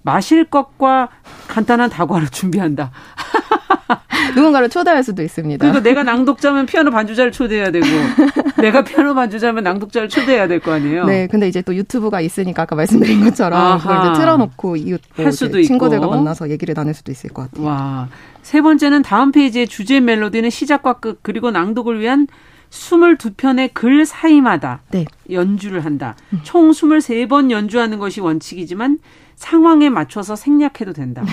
[0.02, 1.08] 마실 것과
[1.48, 2.90] 간단한 다과를 준비한다.
[4.34, 5.58] 누군가를 초대할 수도 있습니다.
[5.64, 7.86] 그러니까 내가 낭독자면 피아노 반주자를 초대해야 되고
[8.60, 11.04] 내가 피아노 반주자면 낭독자를 초대해야 될 거 아니에요.
[11.04, 13.78] 네, 근데 이제 또 유튜브가 있으니까 아까 말씀드린 것처럼 아하.
[13.78, 17.66] 그걸 이제 틀어놓고 이웃 뭐 수도 친구들과 만나서 얘기를 나눌 수도 있을 것 같아요.
[17.66, 18.08] 와,
[18.46, 22.28] 세 번째는 다음 페이지의 주제 멜로디는 시작과 끝 그리고 낭독을 위한
[22.70, 25.04] 22편의 글 사이마다 네.
[25.32, 26.14] 연주를 한다.
[26.32, 26.38] 음.
[26.44, 29.00] 총 23번 연주하는 것이 원칙이지만
[29.34, 31.24] 상황에 맞춰서 생략해도 된다.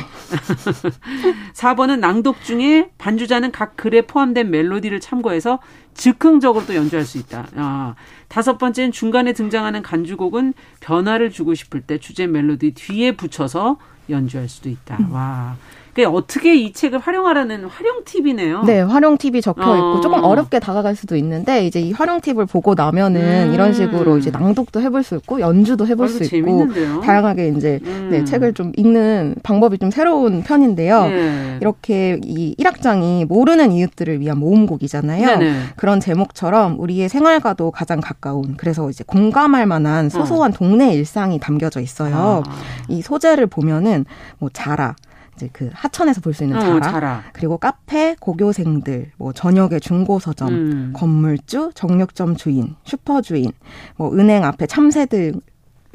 [1.53, 5.59] 4번은 낭독 중에 반주자는 각 글에 포함된 멜로디를 참고해서
[5.93, 7.45] 즉흥적으로 또 연주할 수 있다.
[7.55, 7.93] 아,
[8.27, 13.77] 다섯 번째는 중간에 등장하는 간주곡은 변화를 주고 싶을 때 주제 멜로디 뒤에 붙여서
[14.09, 14.97] 연주할 수도 있다.
[14.97, 15.11] 음.
[15.11, 15.55] 와.
[15.93, 18.63] 그러니까 어떻게 이 책을 활용하라는 활용 팁이네요.
[18.63, 20.01] 네, 활용 팁이 적혀 있고 어.
[20.01, 23.53] 조금 어렵게 다가갈 수도 있는데 이제 이 활용 팁을 보고 나면은 음.
[23.53, 26.93] 이런 식으로 이제 낭독도 해볼 수 있고 연주도 해볼 수 재밌는데요?
[26.93, 28.09] 있고 다양하게 이제 음.
[28.11, 31.05] 네, 책을 좀 읽는 방법이 좀 새로운 편인데요.
[31.07, 31.57] 네.
[31.61, 35.25] 이렇게 이 1악장이 모르는 이웃들을 위한 모음곡이잖아요.
[35.25, 35.53] 네네.
[35.75, 40.55] 그런 제목처럼 우리의 생활과도 가장 가까운 그래서 이제 공감할 만한 소소한 어.
[40.55, 42.43] 동네 일상이 담겨져 있어요.
[42.47, 42.51] 아.
[42.87, 44.05] 이 소재를 보면은
[44.39, 44.95] 뭐 자라
[45.35, 50.19] 이제 그 하천에서 볼 수 있는 자라, 어, 자라, 그리고 카페, 고교생들, 뭐 저녁에 중고
[50.19, 50.93] 서점, 음.
[50.95, 53.51] 건물주, 정육점 주인, 슈퍼 주인,
[53.95, 55.33] 뭐 은행 앞에 참새들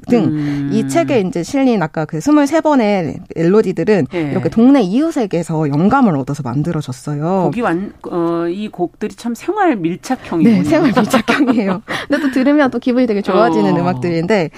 [0.06, 0.88] 등이 음.
[0.88, 4.20] 책에 이제 실린 아까 그 23번의 멜로디들은 네.
[4.20, 7.44] 이렇게 동네 이웃에게서 영감을 얻어서 만들어졌어요.
[7.44, 10.56] 곡이 완, 어, 이 곡들이 참 생활 밀착형이에요.
[10.58, 11.82] 네, 생활 밀착형이에요.
[12.08, 13.80] 근데 또 들으면 또 기분이 되게 좋아지는 어.
[13.80, 14.50] 음악들인데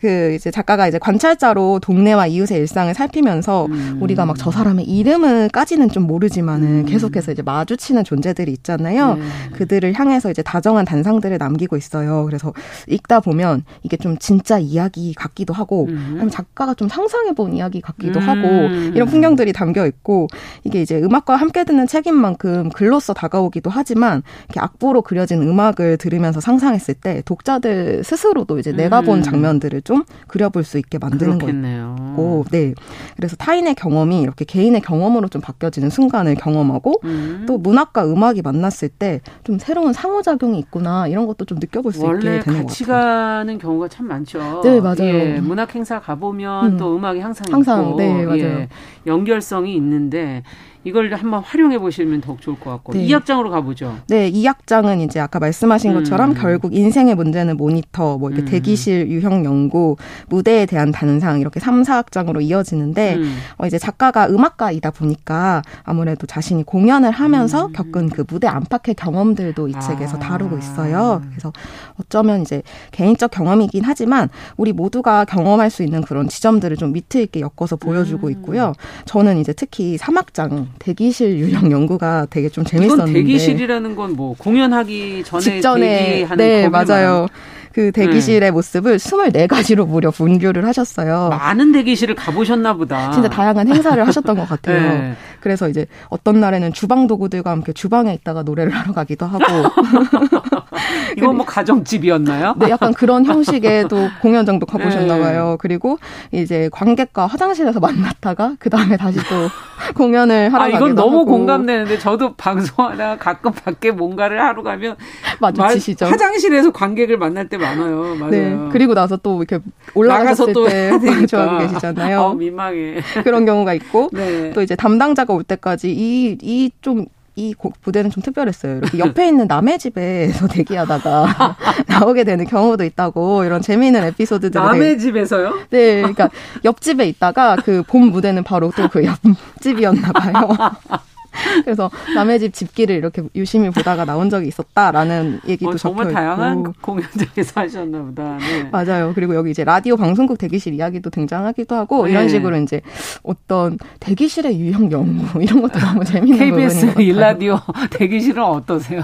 [0.00, 3.98] 그 이제 작가가 이제 관찰자로 동네와 이웃의 일상을 살피면서 음.
[4.00, 6.86] 우리가 막 저 사람의 이름을까지는 좀 모르지만은 음.
[6.86, 9.16] 계속해서 이제 마주치는 존재들이 있잖아요.
[9.16, 9.22] 네.
[9.52, 12.24] 그들을 향해서 이제 다정한 단상들을 남기고 있어요.
[12.24, 12.54] 그래서
[12.86, 16.06] 읽다 보면 이게 좀 진짜 이야기 이야기 같기도 하고 음.
[16.12, 18.28] 아니면 작가가 좀 상상해본 이야기 같기도 음.
[18.28, 18.48] 하고
[18.94, 20.28] 이런 풍경들이 담겨 있고
[20.64, 26.40] 이게 이제 음악과 함께 듣는 책인 만큼 글로써 다가오기도 하지만 이렇게 악보로 그려진 음악을 들으면서
[26.40, 29.22] 상상했을 때 독자들 스스로도 이제 내가 본 음.
[29.22, 32.74] 장면들을 좀 그려볼 수 있게 만드는 거고 네
[33.16, 37.44] 그래서 타인의 경험이 이렇게 개인의 경험으로 좀 바뀌어지는 순간을 경험하고 음.
[37.46, 42.18] 또 문학과 음악이 만났을 때 좀 새로운 상호작용이 있구나 이런 것도 좀 느껴볼 수 있게
[42.20, 42.66] 되는 것 같아요.
[42.66, 44.60] 같이 가는 경우가 참 많죠.
[44.62, 44.96] 네, 맞아요.
[45.02, 46.76] 예, 문학 행사 가보면 음.
[46.76, 48.38] 또 음악이 항상, 항상 있고 네, 맞아요.
[48.42, 48.68] 예,
[49.06, 50.42] 연결성이 있는데
[50.84, 53.06] 이걸 한번 활용해 보시면 더욱 좋을 것 같고 네.
[53.06, 53.98] 2악장으로 가보죠.
[54.08, 56.34] 네, 2악장은 이제 아까 말씀하신 것처럼 음.
[56.34, 58.50] 결국 인생의 문제는 모니터, 뭐 이렇게 음.
[58.50, 59.96] 대기실 유형 연구,
[60.28, 63.36] 무대에 대한 단상 이렇게 3, 4악장으로 이어지는데 음.
[63.58, 67.72] 어, 이제 작가가 음악가이다 보니까 아무래도 자신이 공연을 하면서 음.
[67.72, 70.20] 겪은 그 무대 안팎의 경험들도 이 책에서 아.
[70.20, 71.22] 다루고 있어요.
[71.30, 71.52] 그래서
[72.00, 72.62] 어쩌면 이제
[72.92, 78.28] 개인적 경험이긴 하지만 우리 모두가 경험할 수 있는 그런 지점들을 좀 밑에 있게 엮어서 보여주고
[78.28, 78.32] 음.
[78.32, 78.72] 있고요.
[79.06, 83.12] 저는 이제 특히 3악장 대기실 유형 연구가 되게 좀 재밌었는데.
[83.12, 87.26] 대기실이라는 건 뭐 공연하기 전에 직전에 대기하는 네 맞아요.
[87.72, 88.50] 그 대기실의 네.
[88.50, 91.28] 모습을 24가지로 무려 분류를 하셨어요.
[91.30, 93.12] 많은 대기실을 가보셨나 보다.
[93.12, 94.80] 진짜 다양한 행사를 하셨던 것 같아요.
[94.98, 95.14] 네.
[95.40, 99.44] 그래서 이제 어떤 날에는 주방 도구들과 함께 주방에 있다가 노래를 하러 가기도 하고.
[101.16, 102.54] 이건 뭐 가정집이었나요?
[102.58, 105.20] 네, 약간 그런 형식의 또 공연 정도 가보셨나 네.
[105.20, 105.56] 봐요.
[105.60, 105.98] 그리고
[106.32, 109.48] 이제 관객과 화장실에서 만났다가 그 다음에 다시 또
[109.96, 111.26] 공연을 하러 아, 이건 너무 하고.
[111.26, 114.96] 공감되는데 저도 방송하다 가끔 밖에 뭔가를 하러 가면
[115.40, 116.06] 마주치시죠.
[116.06, 118.14] 화장실에서 관객을 만날 때 많아요.
[118.16, 118.30] 맞아요.
[118.30, 118.58] 네.
[118.70, 119.58] 그리고 나서 또 이렇게
[119.94, 122.20] 올라가서 때 좋아하고 계시잖아요.
[122.20, 123.00] 어, 민망해.
[123.24, 124.52] 그런 경우가 있고 네.
[124.52, 127.06] 또 이제 담당자 가 올 때까지 이 이좀
[127.36, 128.78] 이 부대는 좀 특별했어요.
[128.78, 131.56] 이렇게 옆에 있는 남의 집에서 대기하다가
[131.86, 135.54] 나오게 되는 경우도 있다고 이런 재미있는 에피소드들이 남의 집에서요?
[135.70, 136.30] 네, 그러니까
[136.64, 140.48] 옆집에 있다가 그본 무대는 바로 또 그 옆집이었나 봐요.
[141.64, 147.60] 그래서 남의 집 집기를 이렇게 유심히 보다가 나온 적이 있었다라는 얘기도 어, 정말 다양한 공연장에서
[147.60, 148.38] 하셨나 보다.
[148.38, 148.68] 네.
[148.70, 149.12] 맞아요.
[149.14, 152.12] 그리고 여기 이제 라디오 방송국 대기실 이야기도 등장하기도 하고 네.
[152.12, 152.80] 이런 식으로 이제
[153.22, 157.58] 어떤 대기실의 유형 연구 이런 것도 너무 재밌는 KBS 일라디오
[157.90, 159.02] 대기실은 어떠세요?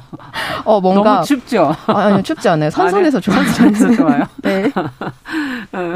[0.64, 1.74] 어 뭔가 너무 춥죠.
[1.86, 2.70] 아, 아니요 춥지 않아요.
[2.70, 3.44] 선선해서 좋아요.
[3.44, 4.24] 선선해서 좋아요.
[4.42, 4.70] 네.
[5.72, 5.94] 어,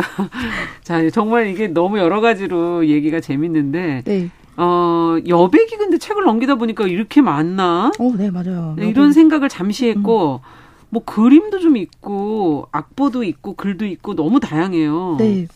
[0.83, 4.03] 자 정말 이게 너무 여러 가지로 얘기가 재밌는데.
[4.05, 4.31] 네.
[4.61, 7.93] 어, 여백이 근데 책을 넘기다 보니까 이렇게 많나?
[7.97, 8.75] 어, 네, 맞아요.
[8.77, 10.49] 네, 이런 생각을 잠시 했고, 음.
[10.91, 15.17] 뭐 그림도 좀 있고, 악보도 있고, 글도 있고, 너무 다양해요.
[15.19, 15.47] 네.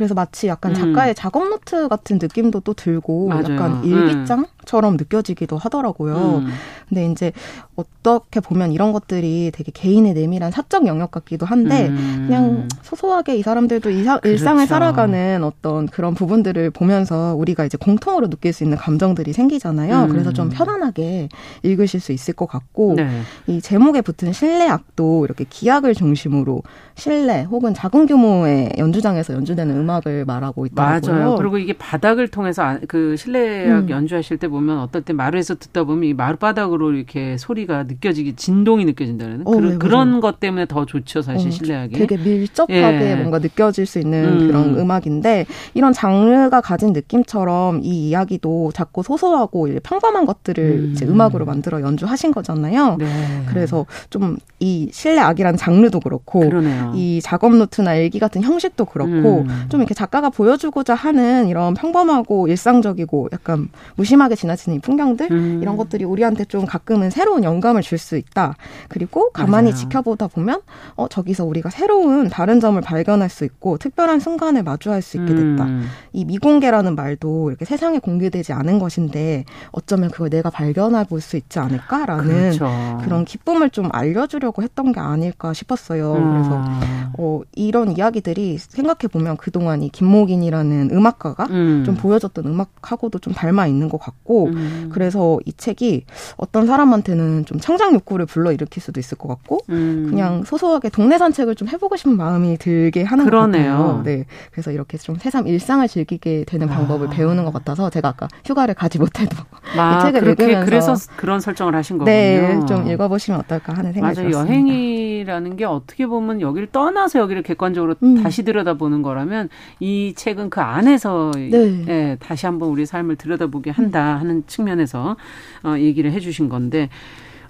[0.00, 0.94] 그래서 마치 약간 음.
[0.94, 1.14] 작가의 음.
[1.14, 3.52] 작업 노트 같은 느낌도 또 들고 맞아요.
[3.52, 4.96] 약간 일기장처럼 음.
[4.96, 6.38] 느껴지기도 하더라고요.
[6.38, 6.46] 음.
[6.88, 7.32] 근데 이제
[7.76, 12.24] 어떻게 보면 이런 것들이 되게 개인의 내밀한 사적 영역 같기도 한데 음.
[12.26, 14.32] 그냥 소소하게 이 사람들도 이사, 그렇죠.
[14.32, 20.04] 일상을 살아가는 어떤 그런 부분들을 보면서 우리가 이제 공통으로 느낄 수 있는 감정들이 생기잖아요.
[20.04, 20.08] 음.
[20.08, 21.28] 그래서 좀 편안하게
[21.62, 23.20] 읽으실 수 있을 것 같고 네.
[23.48, 26.62] 이 제목에 붙은 실내악도 이렇게 기악을 중심으로
[27.00, 31.12] 실내 혹은 작은 규모의 연주장에서 연주되는 음악을 말하고 있더라고요.
[31.12, 31.34] 맞아요.
[31.36, 33.90] 그리고 이게 바닥을 통해서 그 실내악 음.
[33.90, 38.84] 연주하실 때 보면 어떨 때 마루에서 듣다 보면 이 마루 바닥으로 이렇게 소리가 느껴지기 진동이
[38.84, 41.98] 느껴진다는 어, 그, 네, 그런 것 때문에 더 좋죠 사실 어, 실내악이.
[41.98, 43.14] 되게 밀접하게 예.
[43.16, 44.46] 뭔가 느껴질 수 있는 음.
[44.46, 50.92] 그런 음악인데 이런 장르가 가진 느낌처럼 이 이야기도 자꾸 소소하고 평범한 것들을 음.
[50.92, 52.96] 이제 음악으로 만들어 연주하신 거잖아요.
[52.98, 53.06] 네.
[53.46, 56.89] 그래서 좀 이 실내악이라는 장르도 그렇고 그러네요.
[56.94, 59.66] 이 작업 노트나 일기 같은 형식도 그렇고 음.
[59.68, 65.58] 좀 이렇게 작가가 보여주고자 하는 이런 평범하고 일상적이고 약간 무심하게 지나치는 이 풍경들 음.
[65.62, 68.56] 이런 것들이 우리한테 좀 가끔은 새로운 영감을 줄 수 있다.
[68.88, 69.76] 그리고 가만히 맞아요.
[69.82, 70.62] 지켜보다 보면
[70.96, 75.64] 어 저기서 우리가 새로운 다른 점을 발견할 수 있고 특별한 순간을 마주할 수 있게 됐다.
[75.64, 75.86] 음.
[76.14, 81.58] 이 미공개라는 말도 이렇게 세상에 공개되지 않은 것인데 어쩌면 그걸 내가 발견해 볼 수 있지
[81.58, 82.24] 않을까라는
[82.56, 82.98] 그렇죠.
[83.04, 86.14] 그런 기쁨을 좀 알려주려고 했던 게 아닐까 싶었어요.
[86.14, 86.30] 음.
[86.32, 86.79] 그래서
[87.18, 91.82] 어 이런 이야기들이 생각해 보면 그동안 이 김목인이라는 음악가가 음.
[91.84, 94.90] 좀 보여줬던 음악하고도 좀 닮아 있는 것 같고 음.
[94.92, 96.04] 그래서 이 책이
[96.36, 100.06] 어떤 사람한테는 좀 창작 욕구를 불러 일으킬 수도 있을 것 같고 음.
[100.08, 104.02] 그냥 소소하게 동네 산책을 좀 해보고 싶은 마음이 들게 하는 그러네요.
[104.04, 106.76] 네, 그래서 이렇게 좀 새삼 일상을 즐기게 되는 아.
[106.76, 109.36] 방법을 배우는 것 같아서 제가 아까 휴가를 가지 못해도
[109.76, 112.12] 아, 이 책을 그렇게, 읽으면서 그래서 그런 설정을 하신 거군요.
[112.12, 114.30] 네, 좀 읽어보시면 어떨까 하는 생각이 맞아요.
[114.30, 114.52] 들었습니다.
[114.52, 118.22] 여행이라는 게 어떻게 보면 여기 를 떠나서 여기를 객관적으로 음.
[118.22, 119.48] 다시 들여다보는 거라면
[119.80, 121.84] 이 책은 그 안에서 네.
[121.88, 125.16] 예, 다시 한번 우리 삶을 들여다보게 한다 하는 측면에서
[125.64, 126.90] 어, 얘기를 해주신 건데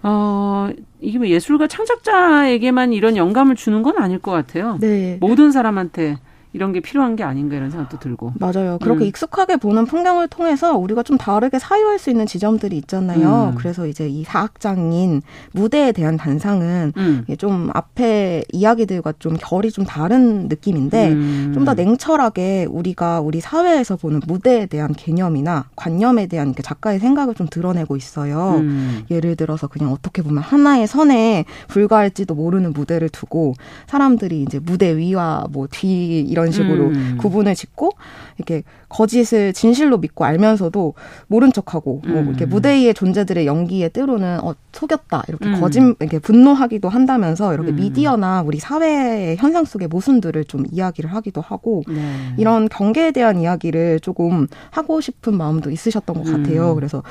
[0.03, 0.69] 어,
[1.01, 4.79] 이게 뭐 예술가 창작자에게만 이런 영감을 주는 건 아닐 것 같아요.
[4.81, 5.19] 네.
[5.21, 6.19] 모든 사람한테
[6.53, 8.33] 이런 게 필요한 게 아닌가 이런 생각도 들고.
[8.39, 8.79] 맞아요.
[8.83, 9.09] 그렇게 음.
[9.09, 13.53] 익숙하게 보는 풍경을 통해서 우리가 좀 다르게 사유할 수 있는 지점들이 있잖아요.
[13.53, 13.59] 음.
[13.59, 15.23] 그래서 이제 이 사학장인
[15.53, 17.25] 무대에 대한 단상은 음.
[17.39, 21.53] 좀 앞에 이야기들과 좀 결이 좀 다른 느낌인데 음.
[21.55, 27.97] 좀더 냉철하게 우리가 우리 사회에서 보는 무대에 대한 개념이나 관념에 대한 작가의 생각을 좀 드러내고
[27.97, 28.57] 있어요.
[28.59, 29.05] 음.
[29.11, 33.55] 예를 들어서 그냥 어떻게 보면 하나의 선에 불과할지도 모르는 무대를 두고
[33.87, 37.17] 사람들이 이제 무대 위와 뭐 뒤 이런 이런 식으로 음.
[37.19, 37.91] 구분을 짓고
[38.39, 40.95] 이렇게 거짓을 진실로 믿고 알면서도
[41.29, 42.29] 모른 척하고 뭐 음.
[42.29, 45.61] 이렇게 무대 위의 존재들의 연기에 때로는 어 속였다 이렇게 음.
[45.61, 47.77] 거짓 이렇게 분노하기도 한다면서 이렇게 음.
[47.77, 52.35] 미디어나 우리 사회의 현상 속의 모순들을 좀 이야기를 하기도 하고 네.
[52.37, 56.71] 이런 경계에 대한 이야기를 조금 하고 싶은 마음도 있으셨던 것 같아요.
[56.71, 56.75] 음.
[56.75, 57.03] 그래서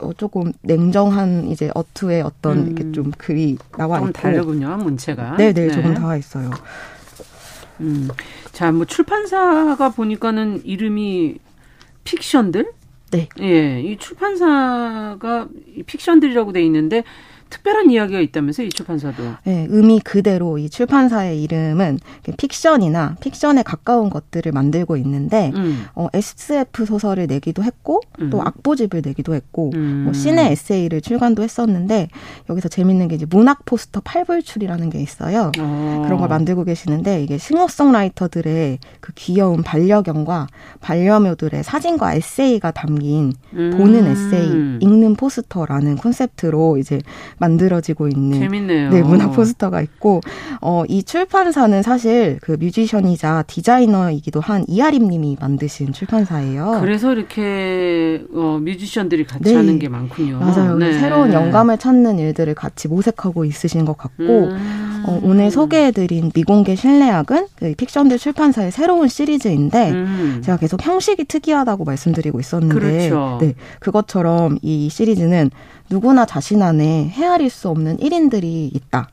[0.00, 2.66] 어, 조금 냉정한 이제 어투의 어떤 음.
[2.66, 5.36] 이렇게 좀 글이 나와 있고 좀 다르군요 문체가.
[5.36, 5.70] 네네 네.
[5.70, 6.50] 조금 나와 있어요.
[7.80, 8.08] 음.
[8.52, 11.38] 자, 뭐 출판사가 보니까는 이름이
[12.04, 12.72] 픽션들?
[13.10, 13.28] 네.
[13.40, 15.48] 예, 이 출판사가
[15.86, 17.02] 픽션들이라고 돼 있는데
[17.50, 19.22] 특별한 이야기가 있다면서요, 이 출판사도?
[19.44, 21.98] 네, 의미 그대로 이 출판사의 이름은
[22.36, 25.84] 픽션이나 픽션에 가까운 것들을 만들고 있는데 음.
[25.94, 28.30] 어, SF 소설을 내기도 했고 음.
[28.30, 30.02] 또 악보집을 내기도 했고 음.
[30.04, 32.08] 뭐 시내 에세이를 출간도 했었는데
[32.48, 35.50] 여기서 재밌는 게 이제 문학 포스터 팔불출이라는 게 있어요.
[35.58, 36.02] 어.
[36.04, 40.46] 그런 걸 만들고 계시는데 이게 싱어송라이터들의 그 귀여운 반려견과
[40.80, 44.06] 반려묘들의 사진과 에세이가 담긴 보는 음.
[44.06, 47.00] 에세이, 읽는 포스터라는 콘셉트로 이제
[47.40, 48.90] 만들어지고 있는 재밌네요.
[48.90, 50.20] 네, 문화 포스터가 있고
[50.60, 56.78] 어, 이 출판사는 사실 그 뮤지션이자 디자이너이기도 한 이하림 님이 만드신 출판사예요.
[56.80, 59.56] 그래서 이렇게 어, 뮤지션들이 같이 네.
[59.56, 60.38] 하는 게 많군요.
[60.38, 60.76] 맞아요.
[60.76, 60.92] 네.
[60.92, 64.89] 새로운 영감을 찾는 일들을 같이 모색하고 있으신 것 같고 음.
[65.06, 70.42] 어, 오늘 소개해드린 미공개 실내악은 그 픽션들 출판사의 새로운 시리즈인데 음.
[70.44, 73.38] 제가 계속 형식이 특이하다고 말씀드리고 있었는데 그렇죠.
[73.40, 75.50] 네, 그것처럼 이 시리즈는
[75.88, 79.08] 누구나 자신 안에 헤아릴 수 없는 1인들이 있다.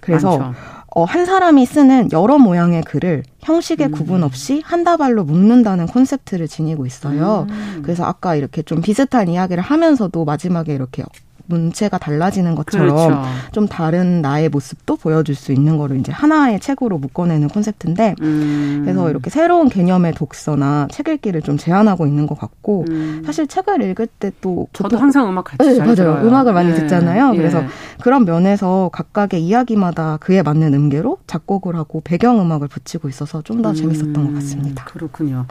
[0.00, 0.54] 그래서 많죠.
[0.92, 3.92] 어, 한 사람이 쓰는 여러 모양의 글을 형식의 음.
[3.92, 7.46] 구분 없이 한 다발로 묶는다는 콘셉트를 지니고 있어요.
[7.48, 7.80] 음.
[7.82, 11.04] 그래서 아까 이렇게 좀 비슷한 이야기를 하면서도 마지막에 이렇게
[11.50, 13.22] 문체가 달라지는 것처럼 그렇죠.
[13.52, 18.80] 좀 다른 나의 모습도 보여줄 수 있는 거를 이제 하나의 책으로 묶어내는 콘셉트인데 음.
[18.84, 23.22] 그래서 이렇게 새로운 개념의 독서나 책 읽기를 좀 제안하고 있는 것 같고 음.
[23.26, 26.26] 사실 책을 읽을 때 또 저도 항상 음악 같이 네, 맞아요 들어요.
[26.26, 26.74] 음악을 많이 네.
[26.76, 27.36] 듣잖아요 예.
[27.36, 27.62] 그래서
[28.00, 33.74] 그런 면에서 각각의 이야기마다 그에 맞는 음계로 작곡을 하고 배경 음악을 붙이고 있어서 좀더 음.
[33.74, 35.46] 재밌었던 것 같습니다 그렇군요.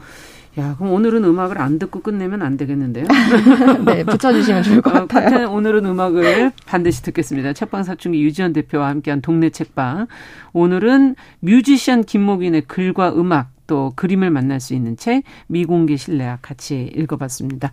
[0.60, 3.06] 야, 그럼 오늘은 음악을 안 듣고 끝내면 안 되겠는데요?
[3.86, 5.48] 네, 붙여주시면 좋을 것 어, 같아요.
[5.48, 7.54] 어, 오늘은 음악을 반드시 듣겠습니다.
[7.54, 10.08] 책방 사춘기 유지현 대표와 함께한 동네 책방.
[10.52, 17.72] 오늘은 뮤지션 김목인의 글과 음악 또 그림을 만날 수 있는 책 미공개 실내악 같이 읽어봤습니다.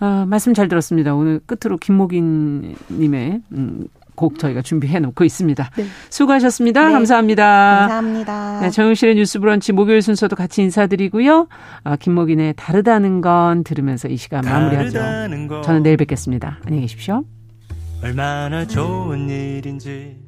[0.00, 1.14] 어, 말씀 잘 들었습니다.
[1.14, 5.70] 오늘 끝으로 김목인 님의 음, 곡 저희가 준비해 놓고 있습니다.
[5.76, 5.84] 네.
[6.10, 6.86] 수고하셨습니다.
[6.86, 6.92] 네.
[6.92, 7.44] 감사합니다.
[7.80, 8.60] 감사합니다.
[8.62, 11.48] 네, 정용실의 뉴스 브런치 목요일 순서도 같이 인사드리고요.
[11.84, 15.62] 아, 김목인의 다르다는 건 들으면서 이 시간 마무리하죠.
[15.62, 16.58] 저는 내일 뵙겠습니다.
[16.64, 17.24] 안녕히 계십시오.
[18.02, 20.25] 얼마나 좋은 일인지